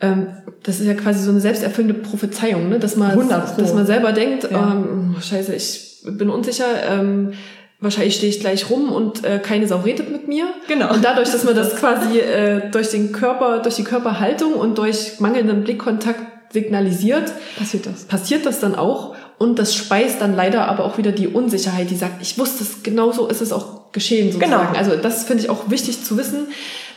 ähm, 0.00 0.28
das 0.62 0.80
ist 0.80 0.86
ja 0.86 0.94
quasi 0.94 1.24
so 1.24 1.30
eine 1.30 1.40
selbsterfüllende 1.40 1.94
Prophezeiung, 1.94 2.68
ne? 2.68 2.78
dass, 2.78 2.96
man, 2.96 3.28
dass 3.28 3.74
man 3.74 3.86
selber 3.86 4.12
denkt, 4.12 4.48
ja. 4.50 4.72
ähm, 4.72 5.16
scheiße, 5.20 5.54
ich 5.54 6.02
bin 6.04 6.30
unsicher, 6.30 6.66
ähm, 6.88 7.32
wahrscheinlich 7.80 8.16
stehe 8.16 8.30
ich 8.30 8.40
gleich 8.40 8.70
rum 8.70 8.92
und 8.92 9.24
äh, 9.24 9.40
keine 9.40 9.66
Sau 9.66 9.78
redet 9.78 10.10
mit 10.10 10.28
mir. 10.28 10.46
Genau. 10.68 10.92
Und 10.92 11.04
dadurch, 11.04 11.30
dass 11.30 11.44
man 11.44 11.56
das 11.56 11.76
quasi 11.80 12.18
äh, 12.18 12.70
durch 12.70 12.90
den 12.90 13.12
Körper, 13.12 13.58
durch 13.60 13.74
die 13.74 13.84
Körperhaltung 13.84 14.52
und 14.52 14.78
durch 14.78 15.18
mangelnden 15.18 15.64
Blickkontakt 15.64 16.52
signalisiert, 16.52 17.32
passiert 17.58 17.86
das. 17.86 18.04
Passiert 18.04 18.46
das 18.46 18.60
dann 18.60 18.74
auch. 18.74 19.14
Und 19.38 19.58
das 19.58 19.74
speist 19.74 20.20
dann 20.20 20.34
leider 20.34 20.68
aber 20.68 20.84
auch 20.84 20.98
wieder 20.98 21.12
die 21.12 21.28
Unsicherheit, 21.28 21.90
die 21.90 21.96
sagt, 21.96 22.20
ich 22.20 22.38
wusste 22.38 22.64
es, 22.64 22.82
genau 22.82 23.12
so 23.12 23.28
ist 23.28 23.40
es 23.40 23.52
auch 23.52 23.92
geschehen 23.92 24.32
sozusagen. 24.32 24.72
Genau. 24.72 24.78
Also 24.78 24.96
das 24.96 25.24
finde 25.24 25.44
ich 25.44 25.50
auch 25.50 25.70
wichtig 25.70 26.04
zu 26.04 26.16
wissen, 26.16 26.48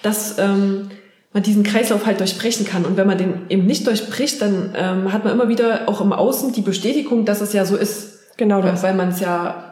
dass 0.02 0.40
ähm, 0.40 0.90
man 1.34 1.44
diesen 1.44 1.64
Kreislauf 1.64 2.06
halt 2.06 2.20
durchbrechen 2.20 2.66
kann. 2.66 2.86
Und 2.86 2.98
wenn 2.98 3.08
man 3.08 3.18
den 3.18 3.42
eben 3.50 3.66
nicht 3.66 3.86
durchbricht, 3.86 4.42
dann 4.42 4.74
ähm, 4.76 5.14
hat 5.14 5.24
man 5.24 5.34
immer 5.34 5.50
wieder 5.50 5.88
auch 5.88 6.02
im 6.02 6.14
Außen 6.14 6.52
die 6.54 6.62
Bestätigung, 6.62 7.26
dass 7.26 7.42
es 7.42 7.54
ja 7.54 7.66
so 7.66 7.78
ist. 7.78 8.38
Genau 8.38 8.62
das. 8.62 8.82
Weil 8.82 8.96
man 8.96 9.10
es 9.10 9.20
ja 9.20 9.71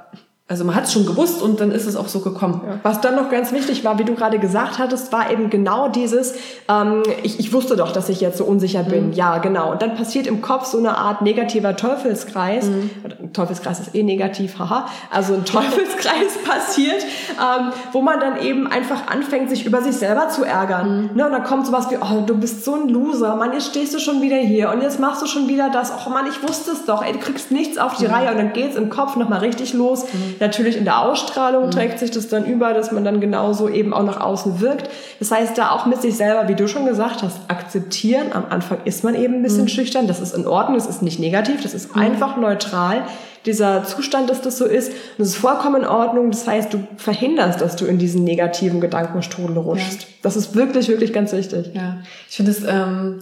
also 0.50 0.66
man 0.66 0.74
hat 0.74 0.86
es 0.86 0.94
schon 0.94 1.06
gewusst 1.06 1.44
und 1.44 1.60
dann 1.60 1.72
ist 1.72 1.86
es 1.86 1.96
auch 1.96 2.08
so 2.08 2.22
gekommen. 2.22 2.62
Ja. 2.66 2.80
Was 2.82 3.02
dann 3.02 3.16
noch 3.16 3.30
ganz 3.30 3.52
wichtig 3.52 3.86
war, 3.86 4.00
wie 4.00 4.04
du 4.04 4.16
gerade 4.16 4.40
gesagt 4.40 4.80
hattest, 4.80 5.14
war 5.14 5.30
eben 5.30 5.52
genau 5.52 5.90
dieses, 5.90 6.34
ähm, 6.68 7.04
ich, 7.22 7.40
ich 7.40 7.54
wusste 7.54 7.76
doch, 7.76 7.92
dass 7.92 8.10
ich 8.10 8.20
jetzt 8.20 8.40
so 8.40 8.46
unsicher 8.46 8.82
bin. 8.82 9.10
Mhm. 9.10 9.14
Ja, 9.14 9.38
genau. 9.38 9.72
Und 9.72 9.84
dann 9.84 9.94
passiert 9.94 10.26
im 10.26 10.42
Kopf 10.42 10.66
so 10.66 10.80
eine 10.80 10.98
Art 10.98 11.22
negativer 11.22 11.76
Teufelskreis. 11.76 12.66
Mhm. 12.66 13.32
Teufelskreis 13.32 13.80
ist 13.80 13.94
eh 13.94 14.02
negativ, 14.02 14.58
haha. 14.58 14.88
Also 15.12 15.36
ein 15.36 15.46
Teufelskreis 15.46 16.40
passiert, 16.44 17.04
ähm, 17.04 17.72
wo 17.92 18.02
man 18.02 18.20
dann 18.20 18.42
eben 18.42 18.66
einfach 18.66 19.06
anfängt, 19.06 19.52
sich 19.52 19.68
über 19.68 19.84
sich 19.84 19.98
selber 19.98 20.30
zu 20.30 20.44
ärgern. 20.44 21.10
Mhm. 21.12 21.18
Ne? 21.18 21.28
Und 21.28 21.32
dann 21.32 21.44
kommt 21.44 21.68
sowas 21.68 21.92
wie, 21.92 21.98
oh, 21.98 22.24
du 22.26 22.36
bist 22.36 22.66
so 22.66 22.74
ein 22.74 22.90
Loser, 22.90 23.36
Mann, 23.36 23.54
jetzt 23.54 23.68
stehst 23.68 23.94
du 23.94 24.00
schon 24.00 24.24
wieder 24.24 24.38
hier 24.38 24.72
und 24.72 24.82
jetzt 24.82 25.00
machst 25.00 25.22
du 25.22 25.28
schon 25.28 25.48
wieder 25.48 25.70
das. 25.70 25.94
Oh 26.08 26.10
Mann, 26.10 26.26
ich 26.26 26.42
wusste 26.42 26.72
es 26.72 26.86
doch, 26.86 27.06
ey, 27.06 27.14
du 27.14 27.20
kriegst 27.20 27.52
nichts 27.52 27.78
auf 27.78 27.98
die 27.98 28.08
mhm. 28.08 28.14
Reihe 28.16 28.32
und 28.32 28.38
dann 28.38 28.54
geht's 28.54 28.76
im 28.76 28.90
Kopf 28.90 29.16
nochmal 29.16 29.42
richtig 29.42 29.76
los 29.76 30.06
mhm. 30.06 30.39
Natürlich 30.40 30.78
in 30.78 30.86
der 30.86 31.00
Ausstrahlung 31.02 31.68
mhm. 31.68 31.72
trägt 31.72 32.00
sich 32.00 32.12
das 32.12 32.28
dann 32.28 32.46
über, 32.46 32.74
dass 32.74 32.92
man 32.92 33.04
dann 33.04 33.20
genauso 33.20 33.70
eben 33.70 33.94
auch 33.94 34.04
nach 34.04 34.20
außen 34.20 34.60
wirkt. 34.62 34.90
Das 35.20 35.32
heißt, 35.32 35.58
da 35.58 35.72
auch 35.72 35.86
mit 35.86 36.02
sich 36.02 36.16
selber, 36.16 36.48
wie 36.48 36.56
du 36.56 36.68
schon 36.68 36.86
gesagt 36.86 37.24
hast, 37.24 37.38
akzeptieren. 37.48 38.28
Am 38.34 38.46
Anfang 38.50 38.80
ist 38.86 39.04
man 39.04 39.16
eben 39.16 39.36
ein 39.36 39.44
bisschen 39.44 39.64
mhm. 39.64 39.70
schüchtern. 39.70 40.08
Das 40.08 40.20
ist 40.20 40.36
in 40.36 40.48
Ordnung. 40.48 40.78
Das 40.78 40.88
ist 40.88 41.02
nicht 41.02 41.20
negativ. 41.20 41.62
Das 41.62 41.74
ist 41.74 41.96
mhm. 41.96 42.02
einfach 42.02 42.38
neutral. 42.38 43.04
Dieser 43.46 43.84
Zustand, 43.84 44.30
dass 44.30 44.42
das 44.42 44.58
so 44.58 44.66
ist. 44.66 44.90
Und 44.90 45.20
das 45.20 45.30
ist 45.30 45.38
vollkommen 45.38 45.84
in 45.84 45.88
Ordnung. 45.88 46.32
Das 46.32 46.48
heißt, 46.48 46.74
du 46.74 46.88
verhinderst, 46.98 47.62
dass 47.62 47.76
du 47.76 47.86
in 47.86 47.98
diesen 47.98 48.24
negativen 48.24 48.82
Gedankenstrudel 48.82 49.58
rutschst. 49.58 50.02
Ja. 50.02 50.08
Das 50.22 50.36
ist 50.36 50.56
wirklich, 50.56 50.88
wirklich 50.90 51.14
ganz 51.14 51.32
wichtig. 51.32 51.72
Ja. 51.74 51.98
Ich 52.30 52.38
finde 52.38 52.52
es, 52.52 52.64
ähm 52.64 53.20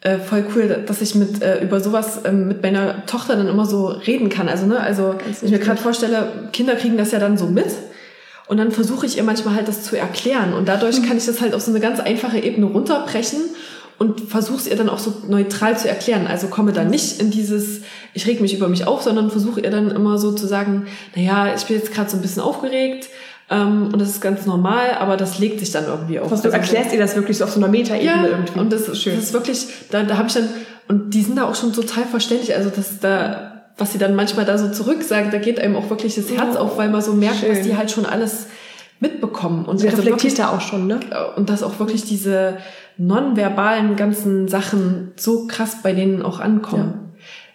äh, 0.00 0.18
voll 0.18 0.44
cool, 0.54 0.84
dass 0.86 1.00
ich 1.00 1.14
mit 1.14 1.42
äh, 1.42 1.60
über 1.62 1.80
sowas 1.80 2.20
ähm, 2.24 2.48
mit 2.48 2.62
meiner 2.62 3.04
Tochter 3.06 3.36
dann 3.36 3.48
immer 3.48 3.66
so 3.66 3.88
reden 3.88 4.28
kann. 4.28 4.48
Also 4.48 4.66
ne, 4.66 4.78
also 4.78 5.14
Ganz 5.18 5.42
ich 5.42 5.50
mir 5.50 5.58
gerade 5.58 5.80
vorstelle, 5.80 6.48
Kinder 6.52 6.76
kriegen 6.76 6.96
das 6.96 7.10
ja 7.10 7.18
dann 7.18 7.36
so 7.36 7.46
mit 7.46 7.66
und 8.46 8.58
dann 8.58 8.70
versuche 8.70 9.06
ich 9.06 9.16
ihr 9.16 9.24
manchmal 9.24 9.54
halt 9.54 9.66
das 9.66 9.82
zu 9.82 9.96
erklären 9.96 10.52
und 10.52 10.68
dadurch 10.68 11.00
mhm. 11.00 11.06
kann 11.06 11.16
ich 11.16 11.26
das 11.26 11.40
halt 11.40 11.54
auf 11.54 11.62
so 11.62 11.72
eine 11.72 11.80
ganz 11.80 11.98
einfache 11.98 12.38
Ebene 12.38 12.66
runterbrechen 12.66 13.40
und 13.98 14.20
versuche 14.20 14.58
es 14.58 14.66
ihr 14.68 14.76
dann 14.76 14.88
auch 14.88 15.00
so 15.00 15.12
neutral 15.28 15.76
zu 15.76 15.88
erklären. 15.88 16.28
Also 16.28 16.46
komme 16.46 16.72
dann 16.72 16.88
nicht 16.88 17.20
in 17.20 17.30
dieses, 17.30 17.80
ich 18.14 18.26
reg 18.26 18.40
mich 18.40 18.54
über 18.54 18.68
mich 18.68 18.86
auf, 18.86 19.02
sondern 19.02 19.30
versuche 19.30 19.60
ihr 19.60 19.70
dann 19.70 19.90
immer 19.90 20.18
so 20.18 20.32
zu 20.32 20.46
sagen, 20.46 20.86
na 21.16 21.22
ja, 21.22 21.54
ich 21.54 21.64
bin 21.64 21.76
jetzt 21.76 21.92
gerade 21.92 22.08
so 22.08 22.16
ein 22.16 22.22
bisschen 22.22 22.42
aufgeregt, 22.42 23.08
ähm, 23.50 23.90
und 23.92 23.98
das 24.00 24.10
ist 24.10 24.20
ganz 24.20 24.44
normal, 24.44 24.96
aber 24.98 25.16
das 25.16 25.38
legt 25.38 25.60
sich 25.60 25.70
dann 25.70 25.86
irgendwie 25.86 26.20
auf. 26.20 26.30
Was 26.30 26.42
du 26.42 26.48
also, 26.48 26.58
erklärst 26.58 26.92
ihr 26.92 26.98
das 26.98 27.16
wirklich 27.16 27.38
so 27.38 27.44
auf 27.44 27.50
so 27.50 27.60
einer 27.60 27.68
Metaebene 27.68 28.04
ja, 28.04 28.26
irgendwie. 28.26 28.58
Und 28.58 28.72
das, 28.72 28.84
Schön. 29.00 29.16
das 29.16 29.24
ist 29.24 29.32
wirklich, 29.32 29.66
da, 29.90 30.02
da 30.02 30.18
habe 30.18 30.28
ich 30.28 30.34
dann, 30.34 30.48
und 30.88 31.14
die 31.14 31.22
sind 31.22 31.36
da 31.36 31.48
auch 31.48 31.54
schon 31.54 31.72
total 31.72 32.04
verständlich. 32.04 32.54
Also 32.54 32.70
das 32.70 32.98
da, 33.00 33.62
was 33.78 33.92
sie 33.92 33.98
dann 33.98 34.14
manchmal 34.14 34.44
da 34.44 34.58
so 34.58 34.70
zurück 34.70 35.02
sagt, 35.02 35.32
da 35.32 35.38
geht 35.38 35.60
einem 35.60 35.76
auch 35.76 35.88
wirklich 35.88 36.14
das 36.14 36.30
Herz 36.30 36.56
oh, 36.56 36.60
auf, 36.60 36.78
weil 36.78 36.90
man 36.90 37.00
so 37.00 37.12
merkt, 37.14 37.38
schön. 37.38 37.50
was 37.50 37.62
die 37.62 37.76
halt 37.76 37.90
schon 37.90 38.04
alles 38.04 38.46
mitbekommen. 39.00 39.64
Und 39.64 39.78
sie 39.78 39.88
also 39.88 40.02
reflektiert 40.02 40.38
da 40.38 40.50
auch 40.50 40.60
schon, 40.60 40.86
ne? 40.86 41.00
Und 41.36 41.48
dass 41.48 41.62
auch 41.62 41.78
wirklich 41.78 42.04
diese 42.04 42.58
nonverbalen 42.98 43.96
ganzen 43.96 44.48
Sachen 44.48 45.12
so 45.16 45.46
krass 45.46 45.78
bei 45.82 45.92
denen 45.94 46.22
auch 46.22 46.40
ankommen. 46.40 47.14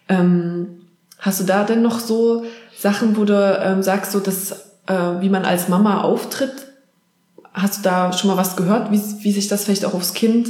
Ja. 0.10 0.20
Ähm, 0.20 0.82
hast 1.20 1.42
du 1.42 1.44
da 1.44 1.66
denn 1.66 1.82
noch 1.82 2.00
so 2.00 2.46
Sachen, 2.76 3.16
wo 3.16 3.26
du 3.26 3.62
ähm, 3.64 3.84
sagst, 3.84 4.12
so 4.12 4.20
das 4.20 4.73
äh, 4.88 5.22
wie 5.22 5.30
man 5.30 5.46
als 5.46 5.70
Mama 5.70 6.02
auftritt. 6.02 6.68
Hast 7.54 7.80
du 7.80 7.82
da 7.84 8.14
schon 8.14 8.30
mal 8.30 8.38
was 8.38 8.56
gehört, 8.56 8.92
wie, 8.92 9.02
wie 9.24 9.32
sich 9.32 9.48
das 9.48 9.66
vielleicht 9.66 9.86
auch 9.86 9.94
aufs 9.94 10.14
Kind 10.14 10.50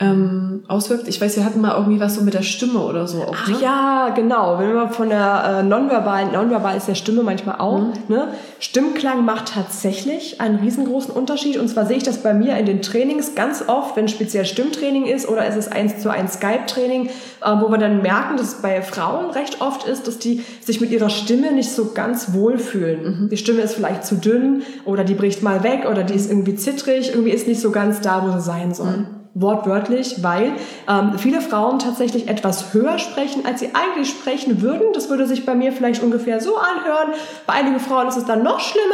ähm, 0.00 0.62
auswirkt. 0.68 1.08
Ich 1.08 1.20
weiß, 1.20 1.36
wir 1.36 1.44
hatten 1.44 1.60
mal 1.60 1.74
irgendwie 1.74 1.98
was 1.98 2.14
so 2.14 2.22
mit 2.22 2.34
der 2.34 2.42
Stimme 2.42 2.78
oder 2.80 3.08
so. 3.08 3.22
Auch, 3.22 3.34
Ach 3.36 3.48
ne? 3.48 3.56
ja, 3.60 4.08
genau. 4.14 4.58
Wenn 4.58 4.72
wir 4.72 4.90
von 4.90 5.08
der 5.08 5.58
äh, 5.58 5.62
nonverbalen, 5.64 6.32
nonverbal 6.32 6.76
ist 6.76 6.86
der 6.86 6.94
Stimme 6.94 7.22
manchmal 7.24 7.56
auch. 7.58 7.80
Mhm. 7.80 7.92
Ne? 8.06 8.28
Stimmklang 8.60 9.24
macht 9.24 9.54
tatsächlich 9.54 10.40
einen 10.40 10.60
riesengroßen 10.60 11.12
Unterschied. 11.12 11.56
Und 11.58 11.68
zwar 11.68 11.86
sehe 11.86 11.96
ich 11.96 12.04
das 12.04 12.18
bei 12.18 12.32
mir 12.32 12.56
in 12.58 12.66
den 12.66 12.80
Trainings 12.80 13.34
ganz 13.34 13.64
oft, 13.66 13.96
wenn 13.96 14.06
speziell 14.06 14.44
Stimmtraining 14.44 15.06
ist 15.06 15.28
oder 15.28 15.44
es 15.46 15.56
ist 15.56 15.72
eins 15.72 15.98
zu 15.98 16.10
eins 16.10 16.34
Skype-Training, 16.34 17.06
äh, 17.06 17.60
wo 17.60 17.68
wir 17.68 17.78
dann 17.78 18.00
merken, 18.00 18.36
dass 18.36 18.54
es 18.54 18.62
bei 18.62 18.82
Frauen 18.82 19.30
recht 19.30 19.60
oft 19.60 19.88
ist, 19.88 20.06
dass 20.06 20.18
die 20.18 20.44
sich 20.60 20.80
mit 20.80 20.90
ihrer 20.92 21.10
Stimme 21.10 21.50
nicht 21.50 21.72
so 21.72 21.92
ganz 21.92 22.32
wohlfühlen. 22.32 23.22
Mhm. 23.22 23.28
Die 23.30 23.36
Stimme 23.36 23.62
ist 23.62 23.74
vielleicht 23.74 24.04
zu 24.04 24.14
dünn 24.14 24.62
oder 24.84 25.02
die 25.02 25.14
bricht 25.14 25.42
mal 25.42 25.64
weg 25.64 25.86
oder 25.90 26.04
die 26.04 26.14
ist 26.14 26.30
irgendwie 26.30 26.54
zittrig, 26.54 27.10
irgendwie 27.10 27.32
ist 27.32 27.48
nicht 27.48 27.60
so 27.60 27.72
ganz 27.72 28.00
da, 28.00 28.24
wo 28.24 28.30
sie 28.30 28.40
sein 28.40 28.74
soll. 28.74 28.98
Mhm. 28.98 29.17
Wortwörtlich, 29.40 30.22
weil 30.22 30.52
ähm, 30.88 31.18
viele 31.18 31.40
Frauen 31.40 31.78
tatsächlich 31.78 32.28
etwas 32.28 32.74
höher 32.74 32.98
sprechen, 32.98 33.46
als 33.46 33.60
sie 33.60 33.70
eigentlich 33.74 34.10
sprechen 34.10 34.62
würden. 34.62 34.92
Das 34.94 35.10
würde 35.10 35.26
sich 35.26 35.46
bei 35.46 35.54
mir 35.54 35.72
vielleicht 35.72 36.02
ungefähr 36.02 36.40
so 36.40 36.56
anhören. 36.56 37.12
Bei 37.46 37.54
einigen 37.54 37.80
Frauen 37.80 38.08
ist 38.08 38.16
es 38.16 38.24
dann 38.24 38.42
noch 38.42 38.60
schlimmer 38.60 38.84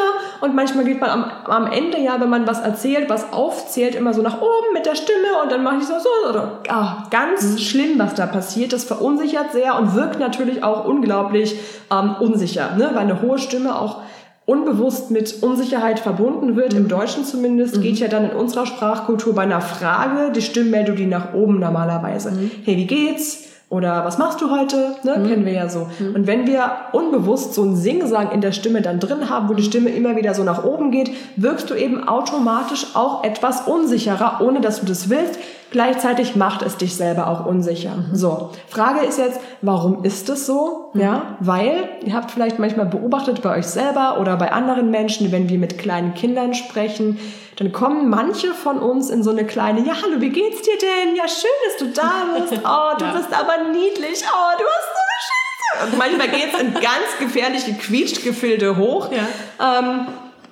und 0.40 0.54
manchmal 0.54 0.84
geht 0.84 1.00
man 1.00 1.10
am, 1.10 1.24
am 1.46 1.72
Ende 1.72 1.98
ja, 1.98 2.20
wenn 2.20 2.30
man 2.30 2.46
was 2.46 2.60
erzählt, 2.60 3.08
was 3.08 3.32
aufzählt, 3.32 3.94
immer 3.94 4.12
so 4.12 4.22
nach 4.22 4.40
oben 4.40 4.72
mit 4.72 4.86
der 4.86 4.94
Stimme 4.94 5.42
und 5.42 5.50
dann 5.50 5.62
mache 5.62 5.76
ich 5.78 5.84
so 5.84 5.94
so 5.98 6.28
oder 6.28 6.60
ah, 6.68 7.04
ganz 7.10 7.42
mhm. 7.42 7.58
schlimm, 7.58 7.98
was 7.98 8.14
da 8.14 8.26
passiert. 8.26 8.72
Das 8.72 8.84
verunsichert 8.84 9.52
sehr 9.52 9.78
und 9.78 9.94
wirkt 9.94 10.18
natürlich 10.18 10.62
auch 10.62 10.84
unglaublich 10.84 11.58
ähm, 11.90 12.16
unsicher, 12.20 12.76
ne? 12.76 12.90
weil 12.92 13.02
eine 13.02 13.22
hohe 13.22 13.38
Stimme 13.38 13.78
auch 13.78 14.02
unbewusst 14.46 15.10
mit 15.10 15.42
Unsicherheit 15.42 16.00
verbunden 16.00 16.56
wird, 16.56 16.72
mhm. 16.72 16.80
im 16.80 16.88
Deutschen 16.88 17.24
zumindest, 17.24 17.76
mhm. 17.76 17.82
geht 17.82 17.98
ja 17.98 18.08
dann 18.08 18.30
in 18.30 18.36
unserer 18.36 18.66
Sprachkultur 18.66 19.34
bei 19.34 19.42
einer 19.42 19.60
Frage 19.60 20.32
die 20.32 20.42
Stimmmelodie 20.42 21.06
nach 21.06 21.34
oben 21.34 21.58
normalerweise. 21.58 22.32
Mhm. 22.32 22.50
Hey, 22.64 22.76
wie 22.76 22.86
geht's? 22.86 23.44
Oder 23.70 24.04
was 24.04 24.18
machst 24.18 24.40
du 24.40 24.50
heute? 24.50 24.94
Ne? 25.02 25.16
Mhm. 25.18 25.26
Kennen 25.26 25.46
wir 25.46 25.52
ja 25.52 25.68
so. 25.68 25.88
Mhm. 25.98 26.14
Und 26.14 26.26
wenn 26.26 26.46
wir 26.46 26.70
unbewusst 26.92 27.54
so 27.54 27.62
einen 27.62 27.76
Singsang 27.76 28.30
in 28.30 28.40
der 28.40 28.52
Stimme 28.52 28.82
dann 28.82 29.00
drin 29.00 29.30
haben, 29.30 29.48
wo 29.48 29.54
die 29.54 29.62
Stimme 29.62 29.90
immer 29.90 30.16
wieder 30.16 30.34
so 30.34 30.44
nach 30.44 30.64
oben 30.64 30.90
geht, 30.90 31.10
wirkst 31.36 31.70
du 31.70 31.74
eben 31.74 32.06
automatisch 32.06 32.88
auch 32.94 33.24
etwas 33.24 33.66
unsicherer, 33.66 34.40
ohne 34.42 34.60
dass 34.60 34.80
du 34.80 34.86
das 34.86 35.08
willst. 35.08 35.40
Gleichzeitig 35.75 36.37
macht 36.37 36.62
es 36.62 36.76
dich 36.76 36.95
selber 36.95 37.26
auch 37.26 37.47
unsicher. 37.47 37.97
Mhm. 37.97 38.14
So. 38.14 38.50
Frage 38.69 39.04
ist 39.04 39.19
jetzt, 39.19 39.40
warum 39.61 40.04
ist 40.04 40.28
es 40.28 40.47
so? 40.47 40.90
Mhm. 40.93 41.00
Ja, 41.00 41.37
weil 41.40 41.88
ihr 42.04 42.14
habt 42.14 42.31
vielleicht 42.31 42.61
manchmal 42.61 42.87
beobachtet 42.87 43.43
bei 43.43 43.59
euch 43.59 43.66
selber 43.66 44.21
oder 44.21 44.37
bei 44.37 44.52
anderen 44.52 44.93
Menschen, 44.93 45.33
wenn 45.33 45.49
wir 45.49 45.59
mit 45.59 45.76
kleinen 45.76 46.14
Kindern 46.14 46.54
sprechen, 46.54 47.19
dann 47.57 47.73
kommen 47.73 48.09
manche 48.09 48.54
von 48.54 48.78
uns 48.78 49.11
in 49.11 49.25
so 49.25 49.31
eine 49.31 49.45
kleine, 49.45 49.81
ja, 49.85 49.95
hallo, 50.00 50.21
wie 50.21 50.31
geht's 50.31 50.62
dir 50.62 50.78
denn? 50.78 51.16
Ja, 51.16 51.25
schön, 51.26 51.50
dass 51.66 51.76
du 51.78 51.87
da 51.87 52.38
bist. 52.38 52.62
Oh, 52.64 52.97
du 52.97 53.04
ja. 53.07 53.11
bist 53.11 53.33
aber 53.33 53.69
niedlich. 53.73 54.23
Oh, 54.28 54.57
du 54.57 54.64
hast 54.64 54.90
so 54.95 55.00
eine 55.02 55.19
Scheiße. 55.26 55.90
Und 55.90 55.99
manchmal 55.99 56.28
geht's 56.28 56.61
in 56.61 56.73
ganz 56.75 57.19
gefährliche 57.19 57.73
Quietschgefilde 57.73 58.76
hoch. 58.76 59.11
Ja. 59.11 59.81
Ähm, 59.81 60.07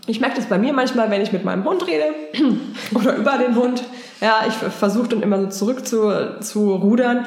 ich 0.07 0.21
merke 0.21 0.37
das 0.37 0.47
bei 0.47 0.59
mir 0.59 0.73
manchmal, 0.73 1.11
wenn 1.11 1.23
ich 1.23 1.33
mit 1.33 1.45
meinem 1.45 1.65
Hund 1.65 1.87
rede 1.87 2.07
oder 2.95 3.17
über 3.17 3.39
den 3.39 3.55
Hund. 3.55 3.85
Ja, 4.21 4.45
ich 4.47 4.55
versuche 4.55 5.09
dann 5.09 5.23
immer 5.23 5.41
so 5.41 5.49
zurück 5.49 5.87
zu, 5.87 6.41
zu 6.41 6.75
rudern. 6.75 7.27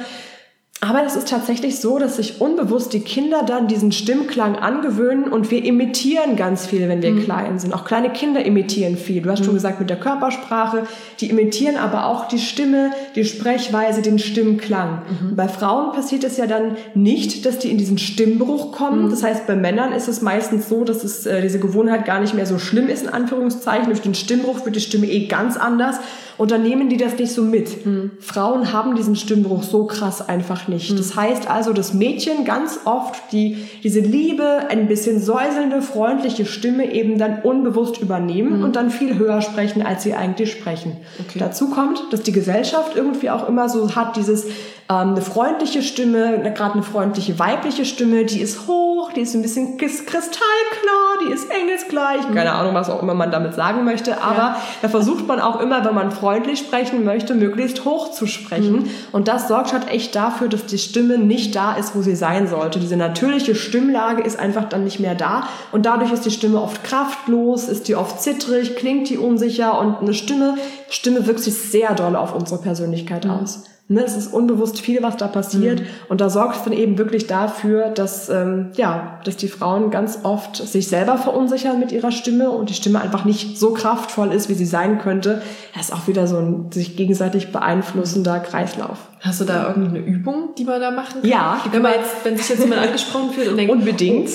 Aber 0.82 1.04
es 1.06 1.16
ist 1.16 1.30
tatsächlich 1.30 1.80
so, 1.80 2.00
dass 2.00 2.18
sich 2.18 2.42
unbewusst 2.42 2.92
die 2.92 3.00
Kinder 3.00 3.44
dann 3.44 3.68
diesen 3.68 3.94
Stimmklang 3.94 4.58
angewöhnen 4.58 5.30
und 5.30 5.50
wir 5.50 5.64
imitieren 5.64 6.36
ganz 6.36 6.68
viel, 6.68 6.90
wenn 6.90 7.02
wir 7.02 7.12
mhm. 7.12 7.24
klein 7.24 7.60
sind. 7.60 7.74
Auch 7.74 7.86
kleine 7.86 8.12
Kinder 8.12 8.46
imitieren 8.46 8.98
viel. 8.98 9.22
Du 9.22 9.32
hast 9.32 9.40
mhm. 9.40 9.46
schon 9.46 9.54
gesagt 9.56 9.80
mit 9.80 9.90
der 9.90 10.00
Körpersprache. 10.00 10.84
Die 11.22 11.30
imitieren 11.30 11.78
aber 11.78 12.06
auch 12.08 12.28
die 12.28 12.40
Stimme, 12.40 12.92
die 13.16 13.24
Sprechweise, 13.24 14.02
den 14.02 14.20
Stimmklang. 14.20 15.02
Mhm. 15.10 15.36
Bei 15.38 15.48
Frauen 15.48 15.94
passiert 15.94 16.26
es 16.26 16.36
ja 16.36 16.46
dann 16.46 16.76
nicht, 16.94 17.46
dass 17.46 17.58
die 17.58 17.72
in 17.72 17.78
diesen 17.78 17.98
Stimmbruch 17.98 18.74
kommen. 18.74 19.06
Mhm. 19.06 19.10
Das 19.12 19.24
heißt, 19.24 19.48
bei 19.48 19.56
Männern 19.56 19.94
ist 19.94 20.10
es 20.10 20.22
meistens 20.22 20.68
so, 20.68 20.84
dass 20.84 21.06
es 21.06 21.26
äh, 21.26 21.42
diese 21.42 21.60
Gewohnheit 21.60 22.06
gar 22.06 22.20
nicht 22.20 22.34
mehr 22.34 22.46
so 22.46 22.60
schlimm 22.60 22.90
ist, 22.90 23.04
in 23.04 23.10
Anführungszeichen. 23.10 23.88
Durch 23.88 24.02
den 24.02 24.14
Stimmbruch 24.14 24.66
wird 24.66 24.76
die 24.76 24.82
Stimme 24.82 25.08
eh 25.08 25.28
ganz 25.28 25.56
anders. 25.56 25.96
Und 26.38 26.52
dann 26.52 26.64
nehmen 26.64 26.90
die 26.90 26.98
das 26.98 27.18
nicht 27.18 27.32
so 27.32 27.42
mit. 27.42 27.86
Mhm. 27.86 28.12
Frauen 28.20 28.74
haben 28.74 28.96
diesen 28.96 29.16
Stimmbruch 29.16 29.64
so 29.64 29.86
krass 29.86 30.28
einfach 30.28 30.68
nicht. 30.68 30.92
Mhm. 30.92 30.98
Das 30.98 31.16
heißt 31.16 31.50
also, 31.50 31.74
dass 31.74 31.94
Mädchen 31.94 32.46
ganz 32.46 32.80
oft 32.86 33.32
die, 33.32 33.58
diese 33.84 34.02
Liebe, 34.02 34.68
ein 34.70 34.88
bisschen 34.88 35.22
säuselnde, 35.22 35.82
freundliche 35.82 36.46
Stimme 36.46 36.92
eben 36.92 37.18
dann 37.18 37.42
unbewusst 37.44 38.02
übernehmen 38.02 38.58
mhm. 38.58 38.64
und 38.64 38.76
dann 38.76 38.90
viel 38.90 39.18
höher 39.18 39.42
sprechen, 39.42 39.82
als 39.82 40.04
sie 40.04 40.14
eigentlich 40.14 40.52
sprechen. 40.52 40.98
Okay. 41.20 41.40
Dazu 41.40 41.70
kommt, 41.70 42.02
dass 42.12 42.22
die 42.22 42.32
Gesellschaft 42.32 42.96
irgendwie 42.96 43.30
auch 43.30 43.48
immer 43.48 43.70
so 43.70 43.96
hat, 43.96 44.18
dieses 44.18 44.46
ähm, 44.88 45.12
eine 45.12 45.22
freundliche 45.22 45.82
Stimme, 45.82 46.40
gerade 46.56 46.74
eine 46.74 46.84
freundliche 46.84 47.40
weibliche 47.40 47.86
Stimme, 47.86 48.24
die 48.24 48.40
ist 48.40 48.68
hoch, 48.68 49.12
die 49.14 49.22
ist 49.22 49.34
ein 49.34 49.42
bisschen 49.42 49.78
kristallklar, 49.78 50.46
die 51.26 51.34
ist 51.34 51.50
engelsgleich, 51.50 52.22
keine 52.36 52.52
mhm. 52.52 52.56
Ahnung, 52.56 52.76
was 52.76 52.92
auch 52.92 53.02
immer 53.02 53.16
man 53.16 53.32
damit 53.32 53.56
sagen 53.56 53.84
möchte, 53.84 54.22
aber 54.22 54.38
ja. 54.38 54.62
da 54.84 54.90
versucht 54.90 55.28
man 55.28 55.40
auch 55.40 55.60
immer, 55.60 55.84
wenn 55.84 55.96
man 55.96 56.12
freundlich 56.12 56.60
sprechen 56.60 57.04
möchte, 57.04 57.34
möglichst 57.34 57.84
hoch 57.84 58.12
zu 58.12 58.28
sprechen. 58.28 58.84
Mhm. 58.84 58.90
Und 59.12 59.28
das 59.28 59.48
sorgt 59.48 59.74
halt 59.74 59.90
echt 59.90 60.16
dafür, 60.16 60.50
dass 60.50 60.68
die 60.68 60.78
Stimme 60.78 61.18
nicht 61.18 61.56
da 61.56 61.74
ist, 61.74 61.96
wo 61.96 62.04
sie 62.04 62.16
sein 62.16 62.48
sollte. 62.48 62.80
Diese 62.80 62.96
natürliche 62.96 63.56
Stimmlage 63.56 64.22
ist 64.22 64.38
einfach 64.38 64.66
dann 64.66 64.84
nicht 64.84 65.00
mehr 65.00 65.16
da 65.16 65.48
und 65.72 65.88
dadurch 65.88 66.12
ist 66.12 66.26
die 66.26 66.32
Stimme 66.32 66.62
oft 66.62 66.84
kraftlos, 66.84 67.70
ist 67.70 67.88
die 67.88 67.96
oft 67.96 68.22
zittrig, 68.22 68.76
klingt 68.76 69.10
die 69.10 69.18
unsicher 69.18 69.80
und 69.80 70.02
eine 70.02 70.14
Stimme, 70.14 70.60
Stimme 70.90 71.26
wirkt 71.26 71.40
sich 71.40 71.56
sehr 71.56 71.96
doll 71.96 72.16
auf 72.16 72.36
unsere 72.36 72.62
Persönlichkeit 72.62 73.26
mhm. 73.26 73.32
aus. 73.32 73.64
Ne, 73.88 74.04
es 74.04 74.18
ist 74.18 74.34
unbewusst 74.34 74.82
viel, 74.82 75.04
was 75.04 75.16
da 75.18 75.28
passiert. 75.28 75.82
Mhm. 75.82 75.86
Und 76.10 76.20
da 76.20 76.32
sorgt 76.32 76.56
es 76.56 76.64
dann 76.64 76.74
eben 76.74 76.98
wirklich 76.98 77.28
dafür, 77.28 77.90
dass, 77.90 78.30
ähm, 78.30 78.72
ja, 78.74 79.20
dass 79.26 79.38
die 79.38 79.48
Frauen 79.48 79.92
ganz 79.92 80.22
oft 80.24 80.56
sich 80.56 80.88
selber 80.88 81.20
verunsichern 81.20 81.80
mit 81.80 81.92
ihrer 81.92 82.12
Stimme 82.12 82.50
und 82.50 82.72
die 82.72 82.74
Stimme 82.74 83.00
einfach 83.00 83.26
nicht 83.26 83.60
so 83.60 83.74
kraftvoll 83.74 84.32
ist, 84.32 84.50
wie 84.50 84.56
sie 84.56 84.66
sein 84.66 84.98
könnte. 84.98 85.44
Das 85.76 85.90
ist 85.90 85.94
auch 85.94 86.08
wieder 86.08 86.26
so 86.26 86.38
ein 86.38 86.72
sich 86.72 86.98
gegenseitig 86.98 87.52
beeinflussender 87.52 88.40
Kreislauf. 88.40 88.98
Hast 89.22 89.42
du 89.42 89.46
da 89.46 89.68
irgendeine 89.68 90.00
Übung, 90.00 90.56
die 90.58 90.64
man 90.64 90.82
da 90.82 90.90
machen 90.90 91.22
kann? 91.22 91.30
Ja. 91.30 91.60
Wenn, 91.72 91.84
man 91.84 91.92
jetzt, 91.94 92.24
wenn 92.24 92.38
sich 92.38 92.50
jetzt 92.50 92.62
jemand 92.62 92.82
angesprochen 92.82 93.34
fühlt 93.34 93.50
und 93.50 93.58
denkt, 93.58 93.72
unbedingt. 93.72 94.30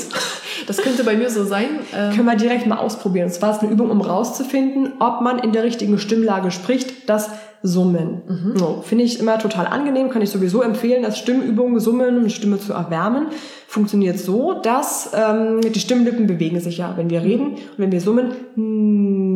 Das 0.68 0.76
könnte 0.76 1.02
bei 1.02 1.16
mir 1.16 1.30
so 1.30 1.44
sein. 1.44 1.66
Ähm 1.92 2.14
Können 2.14 2.26
wir 2.26 2.36
direkt 2.36 2.66
mal 2.66 2.78
ausprobieren. 2.78 3.26
Und 3.26 3.32
zwar 3.32 3.50
ist 3.50 3.62
eine 3.62 3.72
Übung, 3.72 3.90
um 3.90 4.00
rauszufinden, 4.00 4.92
ob 5.00 5.22
man 5.22 5.40
in 5.40 5.50
der 5.50 5.64
richtigen 5.64 5.98
Stimmlage 5.98 6.52
spricht. 6.52 7.08
Das 7.08 7.30
Summen. 7.62 8.22
Mhm. 8.26 8.58
So, 8.58 8.82
Finde 8.82 9.04
ich 9.04 9.20
immer 9.20 9.38
total 9.38 9.66
angenehm, 9.66 10.08
kann 10.08 10.22
ich 10.22 10.30
sowieso 10.30 10.62
empfehlen, 10.62 11.04
als 11.04 11.18
Stimmübung 11.18 11.78
Summen, 11.78 12.16
um 12.16 12.24
die 12.24 12.30
Stimme 12.30 12.58
zu 12.58 12.72
erwärmen. 12.72 13.26
Funktioniert 13.66 14.18
so, 14.18 14.54
dass 14.54 15.12
ähm, 15.14 15.60
die 15.60 15.78
Stimmlippen 15.78 16.26
bewegen 16.26 16.60
sich 16.60 16.78
ja, 16.78 16.94
wenn 16.96 17.10
wir 17.10 17.22
reden 17.22 17.50
und 17.50 17.78
wenn 17.78 17.92
wir 17.92 18.00
summen, 18.00 18.32
mm, 18.56 19.29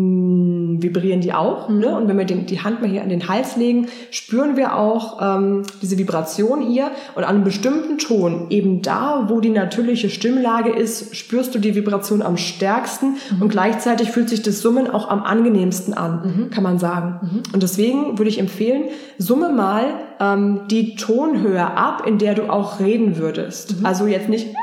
vibrieren 0.84 1.20
die 1.20 1.32
auch. 1.32 1.68
Mhm. 1.68 1.78
Ne? 1.80 1.96
Und 1.96 2.06
wenn 2.06 2.16
wir 2.16 2.24
den, 2.24 2.46
die 2.46 2.60
Hand 2.60 2.80
mal 2.80 2.88
hier 2.88 3.02
an 3.02 3.08
den 3.08 3.28
Hals 3.28 3.56
legen, 3.56 3.88
spüren 4.12 4.56
wir 4.56 4.76
auch 4.76 5.20
ähm, 5.20 5.64
diese 5.82 5.98
Vibration 5.98 6.60
hier. 6.60 6.92
Und 7.16 7.24
an 7.24 7.34
einem 7.34 7.44
bestimmten 7.44 7.98
Ton, 7.98 8.46
eben 8.50 8.82
da, 8.82 9.24
wo 9.28 9.40
die 9.40 9.50
natürliche 9.50 10.10
Stimmlage 10.10 10.70
ist, 10.70 11.16
spürst 11.16 11.54
du 11.54 11.58
die 11.58 11.74
Vibration 11.74 12.22
am 12.22 12.36
stärksten 12.36 13.16
mhm. 13.30 13.42
und 13.42 13.48
gleichzeitig 13.48 14.10
fühlt 14.10 14.28
sich 14.28 14.42
das 14.42 14.60
Summen 14.60 14.88
auch 14.88 15.08
am 15.08 15.24
angenehmsten 15.24 15.94
an, 15.94 16.22
mhm. 16.22 16.50
kann 16.50 16.62
man 16.62 16.78
sagen. 16.78 17.20
Mhm. 17.22 17.42
Und 17.52 17.62
deswegen 17.62 18.18
würde 18.18 18.28
ich 18.28 18.38
empfehlen, 18.38 18.84
summe 19.18 19.50
mal 19.50 19.86
ähm, 20.20 20.62
die 20.70 20.94
Tonhöhe 20.94 21.64
ab, 21.64 22.06
in 22.06 22.18
der 22.18 22.34
du 22.34 22.50
auch 22.50 22.78
reden 22.78 23.16
würdest. 23.16 23.80
Mhm. 23.80 23.86
Also 23.86 24.06
jetzt 24.06 24.28
nicht 24.28 24.54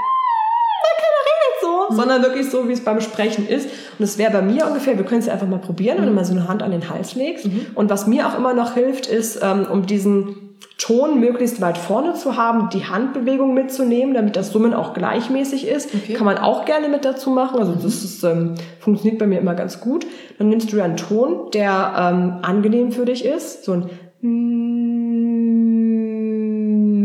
mhm. 1.92 1.96
sondern 1.96 2.24
wirklich 2.24 2.50
so, 2.50 2.68
wie 2.68 2.74
es 2.74 2.84
beim 2.84 3.02
Sprechen 3.02 3.48
ist. 3.48 3.70
Und 3.98 4.04
es 4.04 4.18
wäre 4.18 4.32
bei 4.32 4.42
mir 4.42 4.68
ungefähr, 4.68 4.98
wir 4.98 5.06
können 5.06 5.22
es 5.22 5.30
einfach 5.30 5.48
mal 5.48 5.60
probieren, 5.60 5.98
wenn 5.98 6.06
du 6.06 6.12
mhm. 6.12 6.16
mal 6.16 6.26
so 6.26 6.34
eine 6.34 6.48
Hand 6.48 6.64
an 6.64 6.72
den 6.72 6.90
Hals 6.90 7.16
legst. 7.16 7.46
Mhm. 7.46 7.68
Und 7.76 7.90
was 7.90 8.08
mir 8.08 8.28
auch 8.28 8.38
immer 8.38 8.54
noch 8.54 8.74
hilft, 8.74 9.08
ist, 9.08 9.40
ähm, 9.42 9.68
um 9.72 9.86
diesen 9.86 10.52
Ton 10.78 11.20
möglichst 11.20 11.62
weit 11.62 11.78
vorne 11.78 12.16
zu 12.16 12.38
haben, 12.38 12.70
die 12.70 12.86
Handbewegung 12.86 13.54
mitzunehmen, 13.54 14.16
damit 14.16 14.36
das 14.36 14.52
Summen 14.52 14.74
auch 14.74 14.96
gleichmäßig 14.96 15.68
ist. 15.68 15.94
Okay. 15.94 16.14
Kann 16.14 16.26
man 16.26 16.40
auch 16.40 16.66
gerne 16.66 16.90
mit 16.90 17.06
dazu 17.06 17.30
machen. 17.30 17.60
Also 17.60 17.74
das 17.74 18.04
ist, 18.04 18.24
ähm, 18.24 18.56
funktioniert 18.80 19.20
bei 19.20 19.28
mir 19.28 19.40
immer 19.40 19.54
ganz 19.54 19.80
gut. 19.80 20.08
Dann 20.40 20.50
nimmst 20.50 20.74
du 20.74 20.82
einen 20.82 20.98
Ton, 20.98 21.52
der 21.54 21.94
ähm, 21.96 22.40
angenehm 22.42 22.92
für 22.92 23.06
dich 23.06 23.26
ist. 23.26 23.64
So 23.64 23.74
ein 23.74 23.90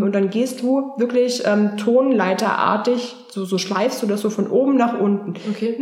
und 0.06 0.14
dann 0.14 0.30
gehst 0.30 0.62
du 0.62 0.92
wirklich 0.96 1.42
ähm, 1.44 1.76
tonleiterartig, 1.76 3.14
so, 3.28 3.44
so 3.44 3.58
schleifst 3.58 4.02
du 4.02 4.06
das 4.06 4.22
so 4.22 4.30
von 4.30 4.46
oben 4.46 4.76
nach 4.76 4.98
unten. 4.98 5.34
Okay. 5.50 5.76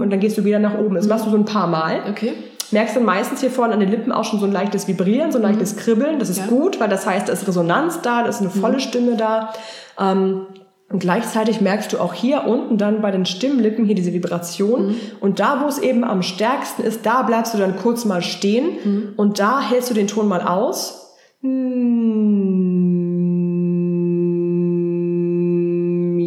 Und 0.00 0.10
dann 0.10 0.20
gehst 0.20 0.38
du 0.38 0.44
wieder 0.44 0.60
nach 0.60 0.78
oben. 0.78 0.94
Das 0.94 1.08
machst 1.08 1.26
du 1.26 1.30
so 1.30 1.36
ein 1.36 1.44
paar 1.44 1.66
Mal. 1.66 2.02
Okay 2.10 2.34
merkst 2.74 2.96
dann 2.96 3.04
meistens 3.04 3.40
hier 3.40 3.50
vorne 3.50 3.72
an 3.72 3.80
den 3.80 3.88
Lippen 3.88 4.12
auch 4.12 4.24
schon 4.24 4.40
so 4.40 4.44
ein 4.44 4.52
leichtes 4.52 4.86
Vibrieren, 4.86 5.32
so 5.32 5.38
ein 5.38 5.42
leichtes 5.42 5.74
mhm. 5.74 5.78
Kribbeln. 5.78 6.18
Das 6.18 6.28
ist 6.28 6.40
ja. 6.40 6.46
gut, 6.46 6.78
weil 6.80 6.90
das 6.90 7.06
heißt, 7.06 7.28
da 7.28 7.32
ist 7.32 7.48
Resonanz 7.48 8.02
da, 8.02 8.22
da 8.22 8.28
ist 8.28 8.40
eine 8.40 8.50
volle 8.50 8.74
mhm. 8.74 8.80
Stimme 8.80 9.16
da. 9.16 9.54
Ähm, 9.98 10.46
und 10.90 10.98
gleichzeitig 10.98 11.62
merkst 11.62 11.92
du 11.92 11.98
auch 11.98 12.12
hier 12.12 12.44
unten 12.46 12.76
dann 12.76 13.00
bei 13.00 13.10
den 13.10 13.24
Stimmlippen 13.24 13.86
hier 13.86 13.94
diese 13.94 14.12
Vibration. 14.12 14.88
Mhm. 14.88 14.96
Und 15.20 15.40
da, 15.40 15.62
wo 15.62 15.66
es 15.66 15.78
eben 15.78 16.04
am 16.04 16.22
stärksten 16.22 16.82
ist, 16.82 17.06
da 17.06 17.22
bleibst 17.22 17.54
du 17.54 17.58
dann 17.58 17.76
kurz 17.76 18.04
mal 18.04 18.22
stehen 18.22 18.66
mhm. 18.84 19.12
und 19.16 19.38
da 19.38 19.60
hältst 19.60 19.90
du 19.90 19.94
den 19.94 20.08
Ton 20.08 20.28
mal 20.28 20.42
aus. 20.42 21.03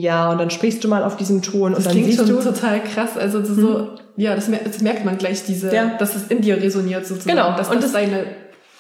Ja, 0.08 0.32
und 0.32 0.38
dann 0.38 0.52
sprichst 0.52 0.84
du 0.84 0.88
mal 0.88 1.04
auf 1.04 1.18
diesem 1.18 1.42
Ton 1.42 1.72
das 1.72 1.80
und 1.80 1.86
dann 1.88 1.94
klingt 1.94 2.08
siehst 2.08 2.30
du 2.30 2.40
total 2.40 2.84
krass. 2.84 3.18
Also 3.18 3.44
so, 3.44 3.80
mhm. 3.80 3.88
ja, 4.16 4.36
das, 4.36 4.50
das, 4.64 4.82
merkt 4.82 5.06
man 5.06 5.18
gleich, 5.18 5.44
diese, 5.44 5.74
ja. 5.74 5.96
dass 5.98 6.16
es 6.16 6.28
in 6.28 6.42
dir 6.42 6.62
resoniert 6.62 7.08
sozusagen. 7.08 7.36
Genau. 7.36 7.58
Dass 7.58 7.70
und 7.70 7.78
das, 7.78 7.92
das 7.92 7.94
deine 7.94 8.26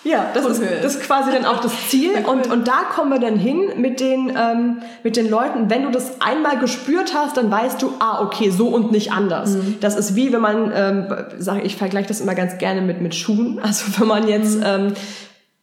Ja, 0.04 0.28
das 0.36 0.46
ist, 0.46 0.62
das 0.84 0.96
ist 0.96 1.02
quasi 1.02 1.32
dann 1.32 1.46
auch 1.46 1.60
das 1.60 1.90
Ziel. 1.90 2.12
Und, 2.28 2.52
und 2.52 2.68
da 2.68 2.84
kommen 2.94 3.12
wir 3.12 3.20
dann 3.20 3.38
hin 3.38 3.72
mit 3.78 4.00
den, 4.00 4.32
ähm, 4.38 4.84
mit 5.04 5.18
den 5.18 5.28
Leuten. 5.28 5.72
Wenn 5.72 5.84
du 5.84 5.90
das 5.90 6.22
einmal 6.22 6.60
gespürt 6.60 7.16
hast, 7.16 7.36
dann 7.36 7.50
weißt 7.50 7.82
du, 7.82 7.94
ah, 7.98 8.22
okay, 8.22 8.52
so 8.52 8.68
und 8.68 8.92
nicht 8.92 9.12
anders. 9.12 9.56
Mhm. 9.56 9.78
Das 9.82 9.96
ist 9.96 10.16
wie, 10.16 10.32
wenn 10.32 10.42
man, 10.42 10.72
ähm, 10.74 11.08
sag, 11.40 11.66
ich 11.66 11.78
vergleiche 11.78 12.10
das 12.10 12.22
immer 12.22 12.36
ganz 12.36 12.60
gerne 12.60 12.82
mit, 12.82 13.02
mit 13.02 13.16
Schuhen. 13.16 13.60
Also 13.60 13.86
wenn 14.00 14.08
man 14.08 14.28
jetzt 14.28 14.60
mhm. 14.60 14.64
ähm, 14.66 14.94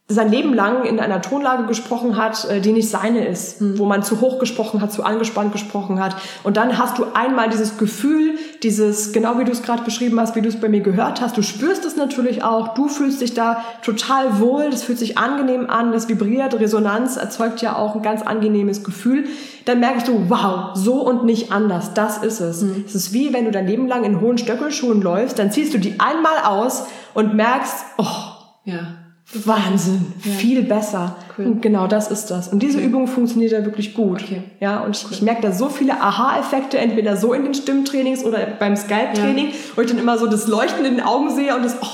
sein 0.07 0.29
Leben 0.29 0.53
lang 0.53 0.85
in 0.85 0.99
einer 0.99 1.19
Tonlage 1.19 1.65
gesprochen 1.65 2.15
hat, 2.15 2.47
äh, 2.47 2.61
die 2.61 2.73
nicht 2.73 2.89
seine 2.89 3.25
ist, 3.25 3.59
mhm. 3.59 3.79
wo 3.79 3.85
man 3.85 4.03
zu 4.03 4.21
hoch 4.21 4.37
gesprochen 4.37 4.79
hat, 4.79 4.91
zu 4.91 5.03
angespannt 5.03 5.51
gesprochen 5.51 5.99
hat. 5.99 6.15
Und 6.43 6.57
dann 6.57 6.77
hast 6.77 6.99
du 6.99 7.05
einmal 7.15 7.49
dieses 7.49 7.79
Gefühl, 7.79 8.35
dieses, 8.61 9.13
genau 9.13 9.39
wie 9.39 9.45
du 9.45 9.51
es 9.51 9.63
gerade 9.63 9.81
beschrieben 9.81 10.19
hast, 10.19 10.35
wie 10.35 10.43
du 10.43 10.49
es 10.49 10.59
bei 10.61 10.69
mir 10.69 10.81
gehört 10.81 11.21
hast, 11.21 11.37
du 11.37 11.41
spürst 11.41 11.85
es 11.85 11.95
natürlich 11.95 12.43
auch, 12.43 12.75
du 12.75 12.87
fühlst 12.87 13.21
dich 13.21 13.33
da 13.33 13.63
total 13.81 14.39
wohl, 14.39 14.69
das 14.69 14.83
fühlt 14.83 14.99
sich 14.99 15.17
angenehm 15.17 15.71
an, 15.71 15.91
das 15.91 16.07
vibriert, 16.07 16.53
Resonanz 16.53 17.17
erzeugt 17.17 17.63
ja 17.63 17.75
auch 17.75 17.95
ein 17.95 18.03
ganz 18.03 18.21
angenehmes 18.21 18.83
Gefühl. 18.83 19.23
Dann 19.65 19.79
merkst 19.79 20.07
du, 20.07 20.29
wow, 20.29 20.75
so 20.75 21.01
und 21.01 21.25
nicht 21.25 21.51
anders, 21.51 21.95
das 21.95 22.19
ist 22.19 22.41
es. 22.41 22.61
Mhm. 22.61 22.85
Es 22.85 22.93
ist 22.93 23.11
wie, 23.11 23.33
wenn 23.33 23.45
du 23.45 23.51
dein 23.51 23.65
Leben 23.65 23.87
lang 23.87 24.03
in 24.03 24.21
hohen 24.21 24.37
Stöckelschuhen 24.37 25.01
läufst, 25.01 25.39
dann 25.39 25.51
ziehst 25.51 25.73
du 25.73 25.79
die 25.79 25.99
einmal 25.99 26.43
aus 26.45 26.85
und 27.15 27.33
merkst, 27.33 27.85
oh, 27.97 28.05
ja 28.65 28.94
Wahnsinn, 29.33 30.13
ja. 30.23 30.31
viel 30.33 30.63
besser. 30.63 31.15
Cool. 31.37 31.45
Und 31.45 31.61
genau 31.61 31.87
das 31.87 32.11
ist 32.11 32.27
das. 32.27 32.47
Und 32.47 32.61
diese 32.61 32.77
okay. 32.77 32.87
Übung 32.87 33.07
funktioniert 33.07 33.51
ja 33.51 33.65
wirklich 33.65 33.93
gut. 33.93 34.23
Okay. 34.23 34.43
Ja, 34.59 34.81
und 34.81 34.95
ich, 34.95 35.05
cool. 35.05 35.11
ich 35.13 35.21
merke 35.21 35.41
da 35.41 35.51
so 35.51 35.69
viele 35.69 35.99
Aha-Effekte, 35.99 36.77
entweder 36.77 37.17
so 37.17 37.33
in 37.33 37.43
den 37.43 37.53
Stimmtrainings 37.53 38.23
oder 38.23 38.39
beim 38.59 38.75
Skype-Training, 38.75 39.47
ja. 39.47 39.53
wo 39.75 39.81
ich 39.81 39.89
dann 39.89 39.97
immer 39.97 40.17
so 40.17 40.27
das 40.27 40.47
Leuchten 40.47 40.85
in 40.85 40.97
den 40.97 41.05
Augen 41.05 41.31
sehe 41.31 41.55
und 41.55 41.63
das, 41.65 41.75
oh, 41.81 41.87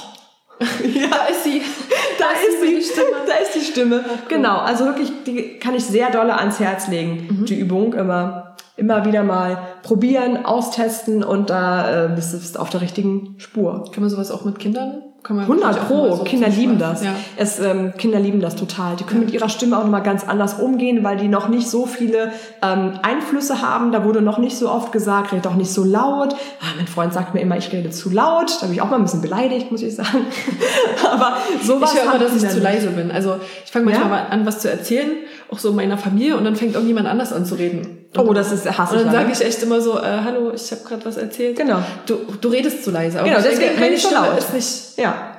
ja, 0.93 1.07
da 1.07 1.25
ist 1.25 1.43
sie. 1.43 1.61
Da, 2.19 2.27
da 2.27 2.33
ist, 2.33 2.61
sie. 2.61 2.75
Die 2.75 2.83
Stimme. 2.83 3.17
Da 3.25 3.33
ist 3.33 3.55
die 3.55 3.71
Stimme. 3.71 4.05
cool. 4.07 4.17
Genau. 4.29 4.57
Also 4.59 4.85
wirklich, 4.85 5.11
die 5.25 5.57
kann 5.57 5.73
ich 5.73 5.83
sehr 5.83 6.11
dolle 6.11 6.37
ans 6.37 6.59
Herz 6.59 6.87
legen. 6.87 7.27
Mhm. 7.31 7.45
Die 7.45 7.55
Übung 7.55 7.93
immer, 7.93 8.57
immer 8.77 9.05
wieder 9.05 9.23
mal 9.23 9.57
probieren, 9.81 10.45
austesten 10.45 11.23
und 11.23 11.49
da 11.49 12.05
äh, 12.05 12.09
bist 12.09 12.33
du 12.55 12.59
auf 12.59 12.69
der 12.69 12.81
richtigen 12.81 13.35
Spur. 13.39 13.89
Kann 13.91 14.03
man 14.03 14.11
sowas 14.11 14.29
auch 14.29 14.45
mit 14.45 14.59
Kindern 14.59 15.01
100 15.23 15.87
Pro. 15.87 16.15
So 16.15 16.23
Kinder 16.23 16.49
lieben 16.49 16.79
das. 16.79 17.03
Ja. 17.03 17.11
Es, 17.37 17.59
ähm, 17.59 17.93
Kinder 17.97 18.19
lieben 18.19 18.41
das 18.41 18.55
total. 18.55 18.95
Die 18.95 19.03
können 19.03 19.21
ja. 19.21 19.25
mit 19.25 19.33
ihrer 19.33 19.49
Stimme 19.49 19.77
auch 19.77 19.83
nochmal 19.83 20.01
ganz 20.01 20.27
anders 20.27 20.55
umgehen, 20.55 21.03
weil 21.03 21.17
die 21.17 21.27
noch 21.27 21.47
nicht 21.47 21.69
so 21.69 21.85
viele 21.85 22.31
ähm, 22.61 22.93
Einflüsse 23.03 23.61
haben. 23.61 23.91
Da 23.91 24.03
wurde 24.03 24.21
noch 24.21 24.39
nicht 24.39 24.57
so 24.57 24.69
oft 24.69 24.91
gesagt, 24.91 25.31
redet 25.31 25.45
auch 25.47 25.55
nicht 25.55 25.71
so 25.71 25.83
laut. 25.83 26.33
Ah, 26.33 26.73
mein 26.75 26.87
Freund 26.87 27.13
sagt 27.13 27.33
mir 27.33 27.41
immer, 27.41 27.57
ich 27.57 27.71
rede 27.71 27.91
zu 27.91 28.09
laut. 28.09 28.57
Da 28.61 28.65
bin 28.65 28.75
ich 28.75 28.81
auch 28.81 28.89
mal 28.89 28.97
ein 28.97 29.03
bisschen 29.03 29.21
beleidigt, 29.21 29.71
muss 29.71 29.83
ich 29.83 29.95
sagen. 29.95 30.25
Aber 31.11 31.37
sowas. 31.63 31.93
Ich 31.93 31.99
höre 31.99 32.09
immer, 32.09 32.19
dass 32.19 32.35
ich 32.35 32.49
zu 32.49 32.59
leise 32.59 32.89
bin. 32.89 33.11
Also 33.11 33.35
ich 33.63 33.71
fange 33.71 33.85
manchmal 33.85 34.11
ja? 34.11 34.27
an, 34.29 34.45
was 34.45 34.59
zu 34.59 34.71
erzählen, 34.71 35.11
auch 35.51 35.59
so 35.59 35.73
meiner 35.73 35.97
Familie, 35.97 36.37
und 36.37 36.45
dann 36.45 36.55
fängt 36.55 36.73
irgendjemand 36.73 37.07
anders 37.07 37.33
an 37.33 37.45
zu 37.45 37.55
reden. 37.55 38.05
Und 38.15 38.27
oh, 38.27 38.33
das 38.33 38.51
ist 38.51 38.65
hasse 38.77 38.95
Und 38.95 39.05
dann 39.05 39.11
sage 39.11 39.31
ich 39.31 39.41
echt 39.41 39.61
immer 39.63 39.81
so, 39.81 39.97
äh, 39.97 40.21
hallo, 40.23 40.51
ich 40.53 40.71
habe 40.71 40.81
gerade 40.83 41.05
was 41.05 41.17
erzählt. 41.17 41.57
Genau. 41.57 41.83
Du, 42.05 42.17
du 42.39 42.49
redest 42.49 42.83
zu 42.83 42.91
leise. 42.91 43.19
Aber 43.19 43.27
genau, 43.27 43.41
deswegen 43.41 43.59
denke, 43.59 43.79
meine 43.79 43.97
Stimme 43.97 44.27
laut. 44.27 44.37
ist 44.37 44.53
nicht, 44.53 44.97
ja. 44.97 45.30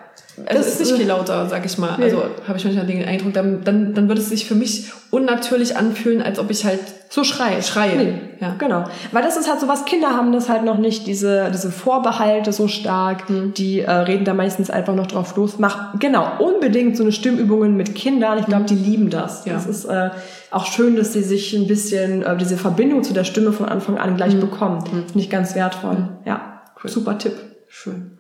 Also 0.47 0.59
das 0.59 0.67
ist 0.69 0.81
nicht 0.81 0.97
viel 0.97 1.07
lauter, 1.07 1.47
sag 1.47 1.65
ich 1.67 1.77
mal. 1.77 1.97
Nee. 1.99 2.05
Also 2.05 2.23
habe 2.49 2.57
ich 2.57 2.65
manchmal 2.65 2.87
den 2.87 3.05
Eindruck, 3.05 3.35
dann, 3.35 3.65
dann, 3.65 3.93
dann 3.95 4.09
wird 4.09 4.19
es 4.19 4.31
sich 4.31 4.47
für 4.47 4.55
mich 4.55 4.91
unnatürlich 5.11 5.77
anfühlen, 5.77 6.23
als 6.23 6.39
ob 6.39 6.51
ich 6.51 6.65
halt 6.65 6.81
so 7.11 7.23
schreie. 7.23 7.63
schreie. 7.63 7.97
Nee. 7.97 8.15
Ja. 8.41 8.55
Genau. 8.59 8.85
Weil 9.13 9.23
das 9.23 9.37
ist 9.37 9.49
halt 9.49 9.61
so 9.61 9.69
was, 9.69 9.85
Kinder 9.85 10.17
haben 10.17 10.33
das 10.33 10.49
halt 10.49 10.65
noch 10.65 10.79
nicht, 10.79 11.07
diese, 11.07 11.51
diese 11.53 11.71
Vorbehalte 11.71 12.53
so 12.53 12.67
stark, 12.67 13.29
mhm. 13.29 13.53
die 13.53 13.81
äh, 13.81 13.91
reden 13.91 14.25
da 14.25 14.33
meistens 14.33 14.71
einfach 14.71 14.95
noch 14.95 15.07
drauf 15.07 15.37
los. 15.37 15.59
Mach 15.59 15.99
genau, 15.99 16.27
unbedingt 16.39 16.97
so 16.97 17.03
eine 17.03 17.13
Stimmübungen 17.13 17.77
mit 17.77 17.95
Kindern. 17.95 18.39
Ich 18.39 18.47
glaube, 18.47 18.63
mhm. 18.63 18.67
die 18.69 18.77
lieben 18.77 19.11
das. 19.11 19.45
Ja. 19.45 19.53
Das 19.53 19.67
ist 19.67 19.85
äh, 19.85 20.11
auch 20.51 20.65
schön, 20.65 20.97
dass 20.97 21.13
sie 21.13 21.23
sich 21.23 21.53
ein 21.53 21.67
bisschen 21.67 22.23
äh, 22.23 22.37
diese 22.39 22.57
Verbindung 22.57 23.03
zu 23.03 23.13
der 23.13 23.25
Stimme 23.25 23.53
von 23.53 23.69
Anfang 23.69 23.99
an 23.99 24.17
gleich 24.17 24.35
mhm. 24.35 24.41
bekommen. 24.41 24.79
Mhm. 24.79 25.07
Finde 25.09 25.19
ich 25.19 25.29
ganz 25.29 25.55
wertvoll. 25.55 25.97
Mhm. 25.97 26.09
Ja, 26.25 26.63
cool. 26.83 26.89
super 26.91 27.19
Tipp. 27.19 27.35
Schön. 27.69 28.13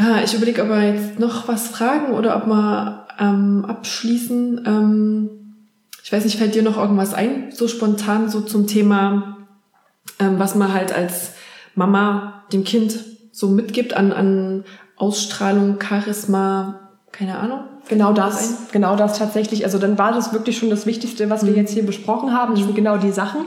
Ja, 0.00 0.22
ich 0.24 0.32
überlege, 0.32 0.62
ob 0.62 0.70
wir 0.70 0.94
jetzt 0.94 1.18
noch 1.18 1.46
was 1.46 1.68
fragen 1.68 2.14
oder 2.14 2.34
ob 2.34 2.46
wir 2.46 3.06
ähm, 3.18 3.66
abschließen. 3.66 4.64
Ähm, 4.66 5.30
ich 6.02 6.10
weiß 6.10 6.24
nicht, 6.24 6.38
fällt 6.38 6.54
dir 6.54 6.62
noch 6.62 6.78
irgendwas 6.78 7.12
ein, 7.12 7.52
so 7.52 7.68
spontan, 7.68 8.30
so 8.30 8.40
zum 8.40 8.66
Thema, 8.66 9.46
ähm, 10.18 10.38
was 10.38 10.54
man 10.54 10.72
halt 10.72 10.90
als 10.90 11.34
Mama 11.74 12.44
dem 12.50 12.64
Kind 12.64 12.98
so 13.30 13.48
mitgibt 13.48 13.92
an, 13.92 14.14
an 14.14 14.64
Ausstrahlung, 14.96 15.78
Charisma, 15.78 16.88
keine 17.12 17.38
Ahnung? 17.38 17.64
Genau 17.90 18.12
das, 18.12 18.70
genau 18.70 18.94
das 18.94 19.18
tatsächlich. 19.18 19.64
Also 19.64 19.78
dann 19.78 19.98
war 19.98 20.12
das 20.12 20.32
wirklich 20.32 20.56
schon 20.56 20.70
das 20.70 20.86
Wichtigste, 20.86 21.28
was 21.28 21.44
wir 21.44 21.50
mhm. 21.50 21.58
jetzt 21.58 21.72
hier 21.72 21.84
besprochen 21.84 22.32
haben. 22.32 22.54
Das 22.54 22.62
sind 22.62 22.76
genau 22.76 22.96
die 22.98 23.10
Sachen. 23.10 23.40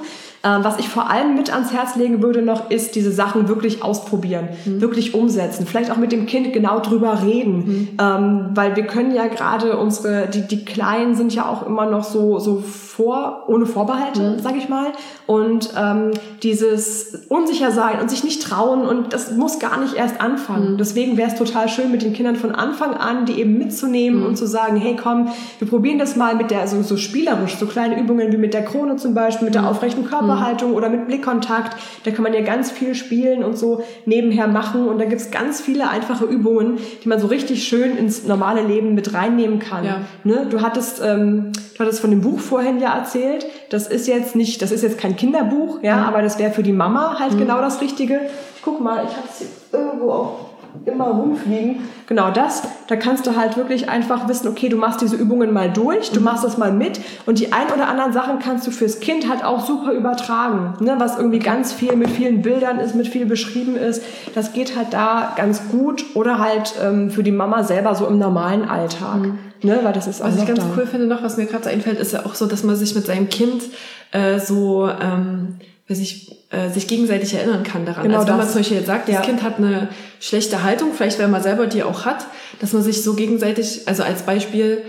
Ähm, 0.45 0.61
was 0.65 0.77
ich 0.77 0.89
vor 0.89 1.09
allem 1.09 1.35
mit 1.35 1.53
ans 1.53 1.71
Herz 1.71 1.95
legen 1.95 2.21
würde 2.21 2.41
noch, 2.41 2.69
ist 2.69 2.95
diese 2.95 3.13
Sachen 3.13 3.47
wirklich 3.47 3.81
ausprobieren, 3.81 4.49
mhm. 4.65 4.81
wirklich 4.81 5.13
umsetzen. 5.13 5.65
Vielleicht 5.65 5.89
auch 5.89 5.95
mit 5.95 6.11
dem 6.11 6.25
Kind 6.25 6.51
genau 6.51 6.81
drüber 6.81 7.23
reden. 7.23 7.55
Mhm. 7.55 7.87
Ähm, 7.97 8.49
weil 8.53 8.75
wir 8.75 8.85
können 8.85 9.15
ja 9.15 9.27
gerade 9.27 9.77
unsere, 9.77 10.27
die, 10.27 10.41
die 10.41 10.65
Kleinen 10.65 11.15
sind 11.15 11.33
ja 11.33 11.47
auch 11.47 11.65
immer 11.65 11.85
noch 11.85 12.03
so, 12.03 12.39
so 12.39 12.57
vor, 12.57 13.45
ohne 13.47 13.65
Vorbehalte, 13.65 14.31
mhm. 14.31 14.39
sag 14.39 14.57
ich 14.57 14.67
mal. 14.67 14.87
Und 15.27 15.73
ähm, 15.77 16.11
dieses 16.43 17.21
unsicher 17.29 17.71
sein 17.71 18.01
und 18.01 18.09
sich 18.09 18.25
nicht 18.25 18.43
trauen 18.43 18.85
und 18.85 19.13
das 19.13 19.31
muss 19.31 19.59
gar 19.59 19.79
nicht 19.79 19.93
erst 19.93 20.19
anfangen. 20.19 20.73
Mhm. 20.73 20.77
Deswegen 20.77 21.15
wäre 21.15 21.29
es 21.31 21.35
total 21.35 21.69
schön, 21.69 21.89
mit 21.89 22.01
den 22.01 22.11
Kindern 22.11 22.35
von 22.35 22.51
Anfang 22.51 22.95
an, 22.95 23.25
die 23.25 23.39
eben 23.39 23.57
mitzunehmen 23.57 24.19
mhm. 24.19 24.25
Und 24.33 24.37
zu 24.37 24.47
sagen, 24.47 24.77
hey 24.77 24.95
komm, 24.95 25.29
wir 25.59 25.67
probieren 25.67 25.99
das 25.99 26.15
mal 26.15 26.35
mit 26.35 26.49
der, 26.49 26.67
so, 26.67 26.81
so 26.81 26.97
spielerisch, 26.97 27.55
so 27.55 27.67
kleine 27.67 27.99
Übungen 27.99 28.31
wie 28.31 28.37
mit 28.37 28.55
der 28.55 28.65
Krone 28.65 28.95
zum 28.95 29.13
Beispiel, 29.13 29.45
mit 29.45 29.53
der 29.53 29.61
mhm. 29.61 29.67
aufrechten 29.67 30.05
Körperhaltung 30.05 30.71
mhm. 30.71 30.75
oder 30.75 30.89
mit 30.89 31.05
Blickkontakt. 31.05 31.77
Da 32.03 32.09
kann 32.09 32.23
man 32.23 32.33
ja 32.33 32.41
ganz 32.41 32.71
viel 32.71 32.95
spielen 32.95 33.43
und 33.43 33.57
so 33.57 33.83
nebenher 34.05 34.47
machen. 34.47 34.87
Und 34.87 34.99
da 34.99 35.05
gibt's 35.05 35.29
ganz 35.29 35.61
viele 35.61 35.87
einfache 35.87 36.25
Übungen, 36.25 36.79
die 37.03 37.07
man 37.07 37.19
so 37.19 37.27
richtig 37.27 37.67
schön 37.67 37.95
ins 37.95 38.25
normale 38.25 38.63
Leben 38.63 38.95
mit 38.95 39.13
reinnehmen 39.13 39.59
kann. 39.59 39.85
Ja. 39.85 40.01
Ne? 40.23 40.47
Du 40.49 40.61
hattest, 40.61 40.99
ähm, 41.05 41.51
du 41.75 41.79
hattest 41.79 41.99
von 41.99 42.09
dem 42.09 42.21
Buch 42.21 42.39
vorhin 42.39 42.79
ja 42.79 42.97
erzählt. 42.97 43.45
Das 43.69 43.87
ist 43.87 44.07
jetzt 44.07 44.35
nicht, 44.35 44.63
das 44.63 44.71
ist 44.71 44.81
jetzt 44.81 44.97
kein 44.97 45.15
Kinderbuch, 45.15 45.83
ja, 45.83 45.97
mhm. 45.97 46.03
aber 46.03 46.21
das 46.23 46.39
wäre 46.39 46.51
für 46.51 46.63
die 46.63 46.73
Mama 46.73 47.19
halt 47.19 47.33
mhm. 47.33 47.39
genau 47.39 47.61
das 47.61 47.81
Richtige. 47.81 48.19
Guck 48.63 48.81
mal, 48.81 49.05
ich 49.07 49.15
habe 49.15 49.27
es 49.29 49.45
irgendwo 49.71 50.11
auch 50.11 50.52
immer 50.85 51.05
rumfliegen. 51.05 51.77
Genau 52.07 52.31
das. 52.31 52.63
Da 52.87 52.95
kannst 52.95 53.25
du 53.27 53.35
halt 53.35 53.57
wirklich 53.57 53.89
einfach 53.89 54.27
wissen, 54.27 54.47
okay, 54.47 54.69
du 54.69 54.77
machst 54.77 55.01
diese 55.01 55.15
Übungen 55.15 55.53
mal 55.53 55.71
durch, 55.71 56.11
du 56.11 56.19
mhm. 56.19 56.25
machst 56.25 56.43
das 56.43 56.57
mal 56.57 56.71
mit 56.71 56.99
und 57.25 57.39
die 57.39 57.53
ein 57.53 57.67
oder 57.73 57.87
anderen 57.87 58.13
Sachen 58.13 58.39
kannst 58.39 58.67
du 58.67 58.71
fürs 58.71 58.99
Kind 58.99 59.29
halt 59.29 59.43
auch 59.43 59.65
super 59.65 59.91
übertragen. 59.91 60.83
Ne? 60.83 60.95
Was 60.97 61.17
irgendwie 61.17 61.39
ganz 61.39 61.73
viel 61.73 61.95
mit 61.95 62.09
vielen 62.09 62.41
Bildern 62.41 62.79
ist, 62.79 62.95
mit 62.95 63.07
viel 63.07 63.25
beschrieben 63.25 63.75
ist. 63.75 64.03
Das 64.35 64.53
geht 64.53 64.75
halt 64.75 64.93
da 64.93 65.33
ganz 65.35 65.69
gut 65.69 66.05
oder 66.15 66.39
halt 66.39 66.75
ähm, 66.83 67.09
für 67.09 67.23
die 67.23 67.31
Mama 67.31 67.63
selber 67.63 67.95
so 67.95 68.05
im 68.05 68.17
normalen 68.17 68.67
Alltag. 68.67 69.19
Mhm. 69.19 69.39
Ne? 69.61 69.79
Weil 69.83 69.93
das 69.93 70.07
ist 70.07 70.21
auch 70.21 70.27
Was 70.27 70.37
ich 70.37 70.45
ganz 70.45 70.59
da. 70.59 70.65
cool 70.75 70.85
finde 70.85 71.07
noch, 71.07 71.23
was 71.23 71.37
mir 71.37 71.45
gerade 71.45 71.63
so 71.63 71.69
einfällt, 71.69 71.99
ist 71.99 72.13
ja 72.13 72.25
auch 72.25 72.35
so, 72.35 72.45
dass 72.45 72.63
man 72.63 72.75
sich 72.75 72.95
mit 72.95 73.05
seinem 73.05 73.29
Kind 73.29 73.63
äh, 74.11 74.39
so... 74.39 74.89
Ähm, 74.89 75.59
weiß 75.87 75.99
ich, 75.99 76.31
äh, 76.49 76.69
sich 76.69 76.87
gegenseitig 76.87 77.33
erinnern 77.33 77.63
kann 77.63 77.85
daran. 77.85 78.03
Genau 78.03 78.19
also 78.19 78.29
wenn 78.29 78.37
man 78.37 78.47
zum 78.47 78.57
Beispiel 78.57 78.77
jetzt 78.77 78.87
sagt, 78.87 79.09
das 79.09 79.15
ja. 79.15 79.21
Kind 79.21 79.43
hat 79.43 79.57
eine 79.57 79.89
schlechte 80.19 80.63
Haltung, 80.63 80.93
vielleicht 80.93 81.19
weil 81.19 81.27
man 81.27 81.43
selber 81.43 81.67
die 81.67 81.83
auch 81.83 82.05
hat, 82.05 82.25
dass 82.61 82.71
man 82.73 82.81
sich 82.83 83.03
so 83.03 83.15
gegenseitig, 83.15 83.81
also 83.87 84.03
als 84.03 84.23
Beispiel, 84.23 84.83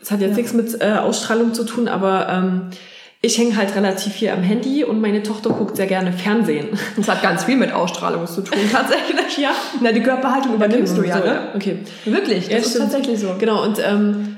es 0.00 0.10
hat 0.10 0.20
jetzt 0.20 0.30
ja. 0.30 0.36
nichts 0.36 0.52
mit 0.54 0.80
äh, 0.80 0.94
Ausstrahlung 0.94 1.52
zu 1.52 1.64
tun, 1.64 1.88
aber 1.88 2.28
ähm, 2.30 2.70
ich 3.22 3.36
hänge 3.36 3.54
halt 3.56 3.74
relativ 3.76 4.14
viel 4.14 4.30
am 4.30 4.42
Handy 4.42 4.82
und 4.82 5.02
meine 5.02 5.22
Tochter 5.22 5.50
guckt 5.50 5.76
sehr 5.76 5.86
gerne 5.86 6.12
Fernsehen. 6.12 6.68
Das 6.96 7.06
hat 7.06 7.22
ganz 7.22 7.44
viel 7.44 7.56
mit 7.56 7.70
Ausstrahlung 7.70 8.26
zu 8.26 8.40
tun, 8.40 8.58
tatsächlich. 8.72 9.36
ja. 9.36 9.50
Na, 9.82 9.92
die 9.92 10.02
Körperhaltung 10.02 10.54
übernimmst 10.54 10.94
okay, 10.94 11.02
du 11.02 11.08
ja, 11.08 11.18
so, 11.18 11.24
ne? 11.24 11.48
Okay. 11.54 11.78
Wirklich, 12.06 12.44
das 12.44 12.52
ja, 12.52 12.58
ist 12.58 12.70
stimmt. 12.70 12.84
tatsächlich 12.84 13.20
so. 13.20 13.34
Genau, 13.38 13.62
und 13.62 13.78
ähm, 13.84 14.36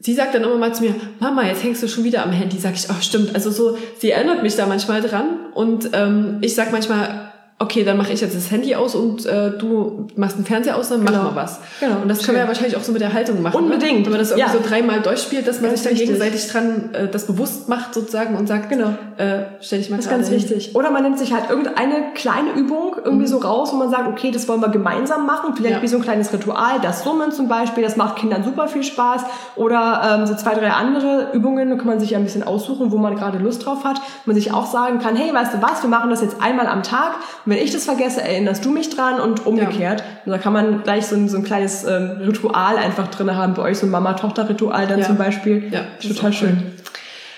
sie 0.00 0.14
sagt 0.14 0.34
dann 0.34 0.42
immer 0.42 0.56
mal 0.56 0.74
zu 0.74 0.82
mir, 0.82 0.94
Mama, 1.18 1.46
jetzt 1.46 1.62
hängst 1.62 1.82
du 1.82 1.88
schon 1.88 2.04
wieder 2.04 2.24
am 2.24 2.32
Handy. 2.32 2.58
Sag 2.58 2.74
ich, 2.74 2.88
oh 2.90 3.00
stimmt. 3.00 3.34
Also 3.34 3.50
so, 3.50 3.78
sie 3.98 4.10
erinnert 4.10 4.42
mich 4.42 4.56
da 4.56 4.66
manchmal 4.66 5.02
dran 5.02 5.26
und 5.54 5.90
ähm, 5.92 6.38
ich 6.40 6.54
sag 6.54 6.72
manchmal, 6.72 7.29
okay, 7.62 7.84
dann 7.84 7.98
mache 7.98 8.14
ich 8.14 8.22
jetzt 8.22 8.34
das 8.34 8.50
Handy 8.50 8.74
aus 8.74 8.94
und 8.94 9.26
äh, 9.26 9.50
du 9.50 10.08
machst 10.16 10.38
den 10.38 10.46
Fernseher 10.46 10.78
aus, 10.78 10.88
dann 10.88 11.04
genau. 11.04 11.24
machen 11.24 11.36
wir 11.36 11.42
was. 11.42 11.60
Genau. 11.78 12.00
Und 12.00 12.08
das 12.08 12.24
können 12.24 12.36
wir 12.36 12.42
ja 12.42 12.48
wahrscheinlich 12.48 12.74
auch 12.74 12.82
so 12.82 12.90
mit 12.90 13.02
der 13.02 13.12
Haltung 13.12 13.42
machen. 13.42 13.54
Ne? 13.54 13.74
Unbedingt. 13.74 13.98
Ne? 13.98 14.04
Wenn 14.06 14.12
man 14.12 14.20
das 14.20 14.30
irgendwie 14.30 14.50
ja. 14.50 14.62
so 14.62 14.66
dreimal 14.66 15.02
durchspielt, 15.02 15.46
dass 15.46 15.60
man 15.60 15.68
ganz 15.68 15.82
sich 15.82 15.90
dann 15.90 15.98
wichtig. 15.98 16.08
gegenseitig 16.08 16.48
dran 16.48 16.90
äh, 16.94 17.08
das 17.08 17.26
bewusst 17.26 17.68
macht 17.68 17.92
sozusagen 17.92 18.34
und 18.34 18.46
sagt, 18.46 18.70
genau, 18.70 18.94
äh, 19.18 19.42
stell 19.60 19.78
dich 19.78 19.90
mal 19.90 19.96
Das 19.96 20.06
ist 20.06 20.10
ganz 20.10 20.28
hin. 20.28 20.38
wichtig. 20.38 20.74
Oder 20.74 20.90
man 20.90 21.02
nimmt 21.02 21.18
sich 21.18 21.34
halt 21.34 21.50
irgendeine 21.50 22.14
kleine 22.14 22.52
Übung 22.52 22.96
irgendwie 23.04 23.26
mhm. 23.26 23.30
so 23.30 23.38
raus, 23.38 23.74
wo 23.74 23.76
man 23.76 23.90
sagt, 23.90 24.08
okay, 24.08 24.30
das 24.30 24.48
wollen 24.48 24.62
wir 24.62 24.70
gemeinsam 24.70 25.26
machen. 25.26 25.54
Vielleicht 25.54 25.76
ja. 25.76 25.82
wie 25.82 25.88
so 25.88 25.98
ein 25.98 26.02
kleines 26.02 26.32
Ritual, 26.32 26.80
das 26.80 27.04
Summen 27.04 27.30
zum 27.30 27.48
Beispiel, 27.48 27.82
das 27.82 27.98
macht 27.98 28.16
Kindern 28.16 28.42
super 28.42 28.68
viel 28.68 28.84
Spaß. 28.84 29.24
Oder 29.56 30.18
ähm, 30.20 30.26
so 30.26 30.34
zwei, 30.34 30.54
drei 30.54 30.70
andere 30.70 31.28
Übungen, 31.34 31.68
da 31.68 31.76
kann 31.76 31.88
man 31.88 32.00
sich 32.00 32.12
ja 32.12 32.18
ein 32.18 32.24
bisschen 32.24 32.42
aussuchen, 32.42 32.90
wo 32.90 32.96
man 32.96 33.16
gerade 33.16 33.36
Lust 33.36 33.66
drauf 33.66 33.84
hat. 33.84 33.98
Wo 33.98 34.30
man 34.30 34.34
sich 34.34 34.54
auch 34.54 34.64
sagen 34.64 34.98
kann, 34.98 35.14
hey, 35.14 35.34
weißt 35.34 35.52
du 35.52 35.60
was, 35.60 35.82
wir 35.82 35.90
machen 35.90 36.08
das 36.08 36.22
jetzt 36.22 36.40
einmal 36.40 36.66
am 36.66 36.82
Tag. 36.82 37.16
Wenn 37.50 37.58
ich 37.58 37.72
das 37.72 37.84
vergesse, 37.84 38.22
erinnerst 38.22 38.64
du 38.64 38.70
mich 38.70 38.90
dran 38.90 39.20
und 39.20 39.44
umgekehrt. 39.44 40.00
Ja. 40.00 40.06
Und 40.24 40.30
da 40.30 40.38
kann 40.38 40.52
man 40.52 40.84
gleich 40.84 41.06
so 41.06 41.16
ein, 41.16 41.28
so 41.28 41.36
ein 41.36 41.42
kleines 41.42 41.82
ähm, 41.82 42.18
Ritual 42.20 42.76
einfach 42.76 43.08
drin 43.08 43.34
haben, 43.34 43.54
bei 43.54 43.62
euch 43.62 43.78
so 43.78 43.86
ein 43.86 43.90
Mama-Tochter-Ritual 43.90 44.86
dann 44.86 45.00
ja. 45.00 45.06
zum 45.06 45.16
Beispiel. 45.16 45.64
Ja, 45.72 45.86
total 46.00 46.32
schön. 46.32 46.62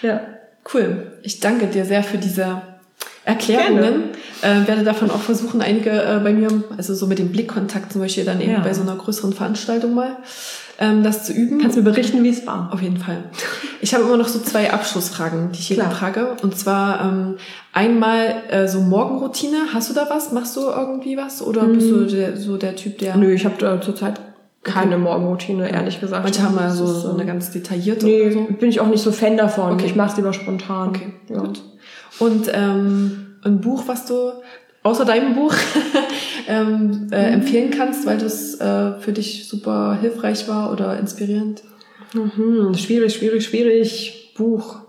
Ja. 0.02 0.20
Cool. 0.72 1.12
Ich 1.22 1.40
danke 1.40 1.66
dir 1.66 1.86
sehr 1.86 2.02
für 2.02 2.18
diese 2.18 2.60
Erklärungen. 3.24 4.10
Äh, 4.42 4.66
werde 4.66 4.84
davon 4.84 5.10
auch 5.10 5.22
versuchen, 5.22 5.62
einige 5.62 5.90
äh, 5.90 6.20
bei 6.22 6.34
mir, 6.34 6.48
also 6.76 6.94
so 6.94 7.06
mit 7.06 7.18
dem 7.18 7.30
Blickkontakt 7.30 7.92
zum 7.92 8.02
Beispiel 8.02 8.26
dann 8.26 8.40
eben 8.42 8.52
ja. 8.52 8.60
bei 8.60 8.74
so 8.74 8.82
einer 8.82 8.96
größeren 8.96 9.32
Veranstaltung 9.32 9.94
mal, 9.94 10.16
ähm, 10.82 11.04
das 11.04 11.24
zu 11.24 11.32
üben. 11.32 11.60
Kannst 11.60 11.76
du 11.76 11.82
mir 11.82 11.90
berichten, 11.90 12.24
wie 12.24 12.28
es 12.28 12.44
war? 12.44 12.70
Auf 12.72 12.82
jeden 12.82 12.96
Fall. 12.96 13.22
Ich 13.80 13.94
habe 13.94 14.02
immer 14.02 14.16
noch 14.16 14.26
so 14.26 14.40
zwei 14.40 14.72
Abschlussfragen, 14.72 15.52
die 15.52 15.60
ich 15.60 15.68
jedem 15.68 15.90
frage. 15.90 16.36
Und 16.42 16.58
zwar 16.58 17.00
ähm, 17.02 17.36
einmal 17.72 18.34
äh, 18.50 18.66
so 18.66 18.80
Morgenroutine. 18.80 19.58
Hast 19.72 19.90
du 19.90 19.94
da 19.94 20.08
was? 20.10 20.32
Machst 20.32 20.56
du 20.56 20.62
irgendwie 20.62 21.16
was? 21.16 21.40
Oder 21.40 21.64
bist 21.66 21.88
du 21.88 22.00
hm. 22.00 22.08
der, 22.08 22.36
so 22.36 22.56
der 22.56 22.74
Typ, 22.74 22.98
der... 22.98 23.16
Nö, 23.16 23.32
ich 23.32 23.44
habe 23.44 23.54
da 23.58 23.80
zurzeit 23.80 24.20
keine 24.64 24.96
okay. 24.96 25.04
Morgenroutine, 25.04 25.70
ehrlich 25.70 26.00
gesagt. 26.00 26.24
Manche 26.24 26.42
haben 26.42 26.56
ja 26.56 26.70
so, 26.70 26.86
so 26.86 27.12
eine 27.12 27.26
ganz 27.26 27.52
detaillierte. 27.52 28.04
Nee, 28.04 28.30
so. 28.30 28.46
bin 28.54 28.68
ich 28.68 28.80
auch 28.80 28.88
nicht 28.88 29.02
so 29.02 29.12
Fan 29.12 29.36
davon. 29.36 29.74
Okay. 29.74 29.86
Ich 29.86 29.94
mache 29.94 30.10
es 30.10 30.16
lieber 30.16 30.32
spontan. 30.32 30.88
Okay, 30.88 31.12
ja. 31.28 31.40
gut. 31.40 31.62
Und 32.18 32.50
ähm, 32.52 33.36
ein 33.44 33.60
Buch, 33.60 33.84
was 33.86 34.06
du 34.06 34.32
außer 34.82 35.04
deinem 35.04 35.34
Buch 35.34 35.54
ähm, 36.48 37.08
äh, 37.12 37.28
mhm. 37.28 37.34
empfehlen 37.34 37.70
kannst, 37.70 38.06
weil 38.06 38.18
das 38.18 38.60
äh, 38.60 38.98
für 39.00 39.12
dich 39.12 39.48
super 39.48 39.98
hilfreich 40.00 40.48
war 40.48 40.72
oder 40.72 40.98
inspirierend? 40.98 41.62
Mhm. 42.14 42.74
Schwierig, 42.74 43.14
schwierig, 43.14 43.44
schwierig. 43.44 44.18
Buch. 44.36 44.80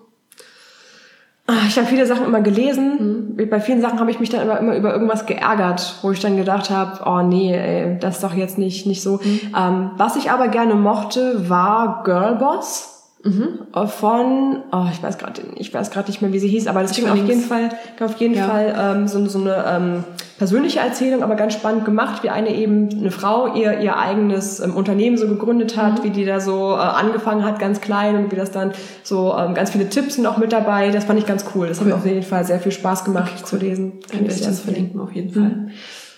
Ah, 1.45 1.67
ich 1.67 1.77
habe 1.77 1.88
viele 1.88 2.06
Sachen 2.06 2.25
immer 2.25 2.41
gelesen. 2.41 3.36
Mhm. 3.36 3.49
Bei 3.49 3.60
vielen 3.60 3.82
Sachen 3.82 3.99
habe 3.99 4.10
ich 4.12 4.19
mich 4.19 4.29
dann 4.29 4.43
immer, 4.43 4.60
immer 4.60 4.75
über 4.75 4.93
irgendwas 4.93 5.25
geärgert, 5.25 5.95
wo 6.01 6.12
ich 6.12 6.21
dann 6.21 6.38
gedacht 6.38 6.69
habe, 6.69 7.01
oh 7.06 7.21
nee, 7.21 7.53
ey, 7.53 7.99
das 7.99 8.15
ist 8.15 8.23
doch 8.23 8.34
jetzt 8.34 8.58
nicht, 8.58 8.86
nicht 8.86 9.01
so. 9.01 9.19
Mhm. 9.21 9.39
Ähm, 9.58 9.91
was 9.97 10.15
ich 10.15 10.32
aber 10.32 10.47
gerne 10.47 10.75
mochte, 10.75 11.49
war 11.49 12.03
Girlboss. 12.03 12.92
Mhm. 13.25 13.88
Von, 13.88 14.63
oh, 14.73 14.86
ich 14.91 15.01
weiß 15.01 15.17
gerade, 15.17 15.41
ich 15.55 15.73
weiß 15.73 15.91
gerade 15.91 16.09
nicht 16.09 16.21
mehr, 16.21 16.33
wie 16.33 16.39
sie 16.39 16.49
hieß, 16.49 16.67
aber 16.67 16.81
das 16.81 16.93
ging 16.93 17.07
auf 17.07 17.15
jeden 17.15 17.41
Fall, 17.41 17.69
auf 18.01 18.17
jeden 18.17 18.36
ja. 18.36 18.47
Fall 18.47 18.75
ähm, 18.77 19.07
so, 19.07 19.25
so 19.27 19.39
eine 19.39 19.63
ähm, 19.65 20.03
persönliche 20.38 20.79
Erzählung, 20.79 21.23
aber 21.23 21.36
ganz 21.36 21.53
spannend 21.53 21.86
gemacht, 21.86 22.23
wie 22.23 22.29
eine 22.29 22.53
eben 22.53 22.89
eine 22.89 23.12
Frau 23.12 23.55
ihr 23.55 23.79
ihr 23.79 23.97
eigenes 23.97 24.59
ähm, 24.59 24.75
Unternehmen 24.75 25.15
so 25.15 25.29
gegründet 25.29 25.77
hat, 25.77 25.99
mhm. 25.99 26.03
wie 26.03 26.09
die 26.09 26.25
da 26.25 26.41
so 26.41 26.73
äh, 26.73 26.79
angefangen 26.79 27.45
hat, 27.45 27.59
ganz 27.59 27.79
klein 27.79 28.17
und 28.17 28.31
wie 28.33 28.36
das 28.36 28.51
dann 28.51 28.73
so 29.03 29.33
ähm, 29.38 29.53
ganz 29.53 29.69
viele 29.69 29.88
Tipps 29.88 30.15
sind 30.15 30.27
auch 30.27 30.38
mit 30.38 30.51
dabei. 30.51 30.91
Das 30.91 31.05
fand 31.05 31.17
ich 31.17 31.25
ganz 31.25 31.45
cool. 31.55 31.69
Das 31.69 31.77
cool. 31.77 31.86
hat 31.86 31.93
mir 31.93 31.95
auf 31.95 32.05
jeden 32.05 32.23
Fall 32.23 32.43
sehr 32.43 32.59
viel 32.59 32.73
Spaß 32.73 33.05
gemacht 33.05 33.31
okay, 33.38 33.45
zu 33.45 33.55
lesen. 33.55 34.01
Kann 34.12 34.25
ich 34.25 34.41
das 34.41 34.59
verlinken 34.59 34.99
auf 34.99 35.13
jeden 35.13 35.31
Fall. 35.31 35.43
Mhm. 35.43 35.71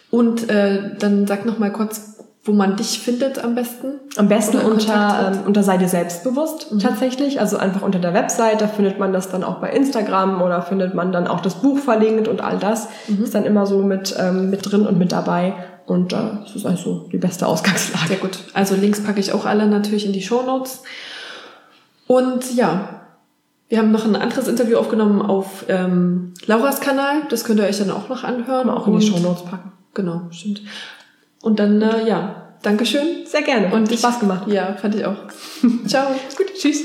Und 0.10 0.50
äh, 0.50 0.96
dann 0.98 1.28
sag 1.28 1.46
noch 1.46 1.60
mal 1.60 1.72
kurz, 1.72 2.15
wo 2.46 2.54
man 2.54 2.76
dich 2.76 3.00
findet 3.00 3.44
am 3.44 3.56
besten? 3.56 4.00
Am 4.18 4.28
besten 4.28 4.60
unter, 4.60 5.34
ähm, 5.34 5.40
unter 5.48 5.64
Seite 5.64 5.88
selbstbewusst 5.88 6.72
mhm. 6.72 6.80
tatsächlich. 6.80 7.40
Also 7.40 7.58
einfach 7.58 7.82
unter 7.82 7.98
der 7.98 8.14
Website, 8.14 8.62
da 8.62 8.68
findet 8.68 9.00
man 9.00 9.12
das 9.12 9.30
dann 9.30 9.44
auch 9.44 9.56
bei 9.56 9.72
Instagram 9.72 10.44
oder 10.44 10.62
findet 10.62 10.94
man 10.94 11.12
dann 11.12 11.28
auch 11.28 11.40
das 11.40 11.56
Buch 11.56 11.80
verlinkt 11.80 12.28
und 12.28 12.42
all 12.42 12.60
das 12.60 12.88
mhm. 13.08 13.24
ist 13.24 13.34
dann 13.34 13.46
immer 13.46 13.66
so 13.66 13.80
mit, 13.80 14.16
ähm, 14.20 14.52
mit 14.52 14.72
drin 14.72 14.86
und 14.86 15.00
mit 15.00 15.12
dabei. 15.12 15.56
Und 15.88 16.14
äh, 16.14 16.18
das 16.44 16.56
ist 16.56 16.68
also 16.68 17.10
die 17.12 17.18
beste 17.18 17.48
Ausgangslage. 17.48 18.10
Sehr 18.10 18.18
gut. 18.18 18.38
Also 18.54 18.76
Links 18.76 19.04
packe 19.04 19.20
ich 19.20 19.34
auch 19.34 19.46
alle 19.46 19.66
natürlich 19.66 20.06
in 20.06 20.14
die 20.14 20.22
Show 20.22 20.44
Notes. 20.44 20.84
Und 22.06 22.56
ja, 22.56 23.02
wir 23.70 23.80
haben 23.80 23.92
noch 23.92 24.06
ein 24.06 24.16
anderes 24.16 24.48
Interview 24.48 24.78
aufgenommen 24.78 25.24
auf 25.24 25.66
ähm, 25.68 26.36
Lauras 26.46 26.80
Kanal. 26.80 27.24
Das 27.30 27.44
könnt 27.44 27.60
ihr 27.60 27.66
euch 27.66 27.80
dann 27.80 27.90
auch 27.90 28.08
noch 28.08 28.24
anhören. 28.24 28.70
Auch 28.70 28.86
in 28.86 29.00
die 29.00 29.08
Show 29.08 29.18
Notes 29.18 29.44
packen. 29.46 29.72
Genau, 29.96 30.22
stimmt. 30.30 30.62
Und 31.46 31.60
dann, 31.60 31.80
äh, 31.80 32.08
ja, 32.08 32.58
Dankeschön. 32.64 33.28
Sehr 33.28 33.44
gerne. 33.44 33.72
Und 33.72 33.92
ich, 33.92 34.00
Spaß 34.00 34.20
gemacht. 34.20 34.48
Ja, 34.48 34.74
fand 34.74 34.96
ich 34.96 35.06
auch. 35.06 35.28
Ciao. 35.86 36.08
Gut. 36.36 36.52
Tschüss. 36.58 36.82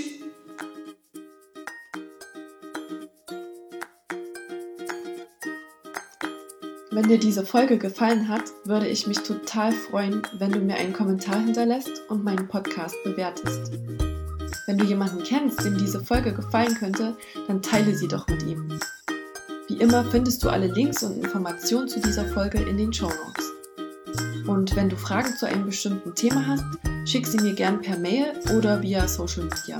Wenn 6.90 7.08
dir 7.08 7.18
diese 7.18 7.46
Folge 7.46 7.78
gefallen 7.78 8.28
hat, 8.28 8.42
würde 8.66 8.86
ich 8.86 9.06
mich 9.06 9.20
total 9.20 9.72
freuen, 9.72 10.20
wenn 10.38 10.52
du 10.52 10.58
mir 10.58 10.74
einen 10.74 10.92
Kommentar 10.92 11.40
hinterlässt 11.40 12.02
und 12.10 12.22
meinen 12.22 12.46
Podcast 12.46 12.96
bewertest. 13.02 13.72
Wenn 14.66 14.76
du 14.76 14.84
jemanden 14.84 15.22
kennst, 15.22 15.64
dem 15.64 15.78
diese 15.78 16.04
Folge 16.04 16.34
gefallen 16.34 16.74
könnte, 16.74 17.16
dann 17.48 17.62
teile 17.62 17.94
sie 17.94 18.08
doch 18.08 18.28
mit 18.28 18.42
ihm. 18.42 18.78
Wie 19.68 19.76
immer 19.76 20.04
findest 20.04 20.44
du 20.44 20.50
alle 20.50 20.66
Links 20.66 21.02
und 21.02 21.24
Informationen 21.24 21.88
zu 21.88 21.98
dieser 21.98 22.26
Folge 22.26 22.58
in 22.58 22.76
den 22.76 22.92
Show 22.92 23.08
Notes. 23.08 23.59
Und 24.46 24.74
wenn 24.76 24.88
du 24.88 24.96
Fragen 24.96 25.36
zu 25.36 25.46
einem 25.46 25.66
bestimmten 25.66 26.14
Thema 26.14 26.46
hast, 26.46 26.64
schick 27.04 27.26
sie 27.26 27.38
mir 27.38 27.54
gern 27.54 27.80
per 27.80 27.98
Mail 27.98 28.32
oder 28.56 28.82
via 28.82 29.06
Social 29.06 29.44
Media. 29.44 29.78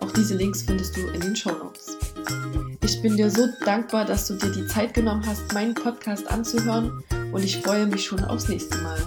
Auch 0.00 0.10
diese 0.12 0.36
Links 0.36 0.62
findest 0.62 0.96
du 0.96 1.00
in 1.08 1.20
den 1.20 1.36
Show 1.36 1.52
Notes. 1.52 1.96
Ich 2.82 3.00
bin 3.00 3.16
dir 3.16 3.30
so 3.30 3.46
dankbar, 3.64 4.04
dass 4.04 4.26
du 4.26 4.34
dir 4.34 4.50
die 4.50 4.66
Zeit 4.66 4.94
genommen 4.94 5.24
hast, 5.26 5.52
meinen 5.54 5.74
Podcast 5.74 6.30
anzuhören 6.30 7.02
und 7.32 7.42
ich 7.42 7.58
freue 7.58 7.86
mich 7.86 8.04
schon 8.04 8.22
aufs 8.24 8.48
nächste 8.48 8.78
Mal. 8.78 8.98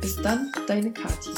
Bis 0.00 0.16
dann, 0.16 0.52
deine 0.66 0.92
Kathi. 0.92 1.30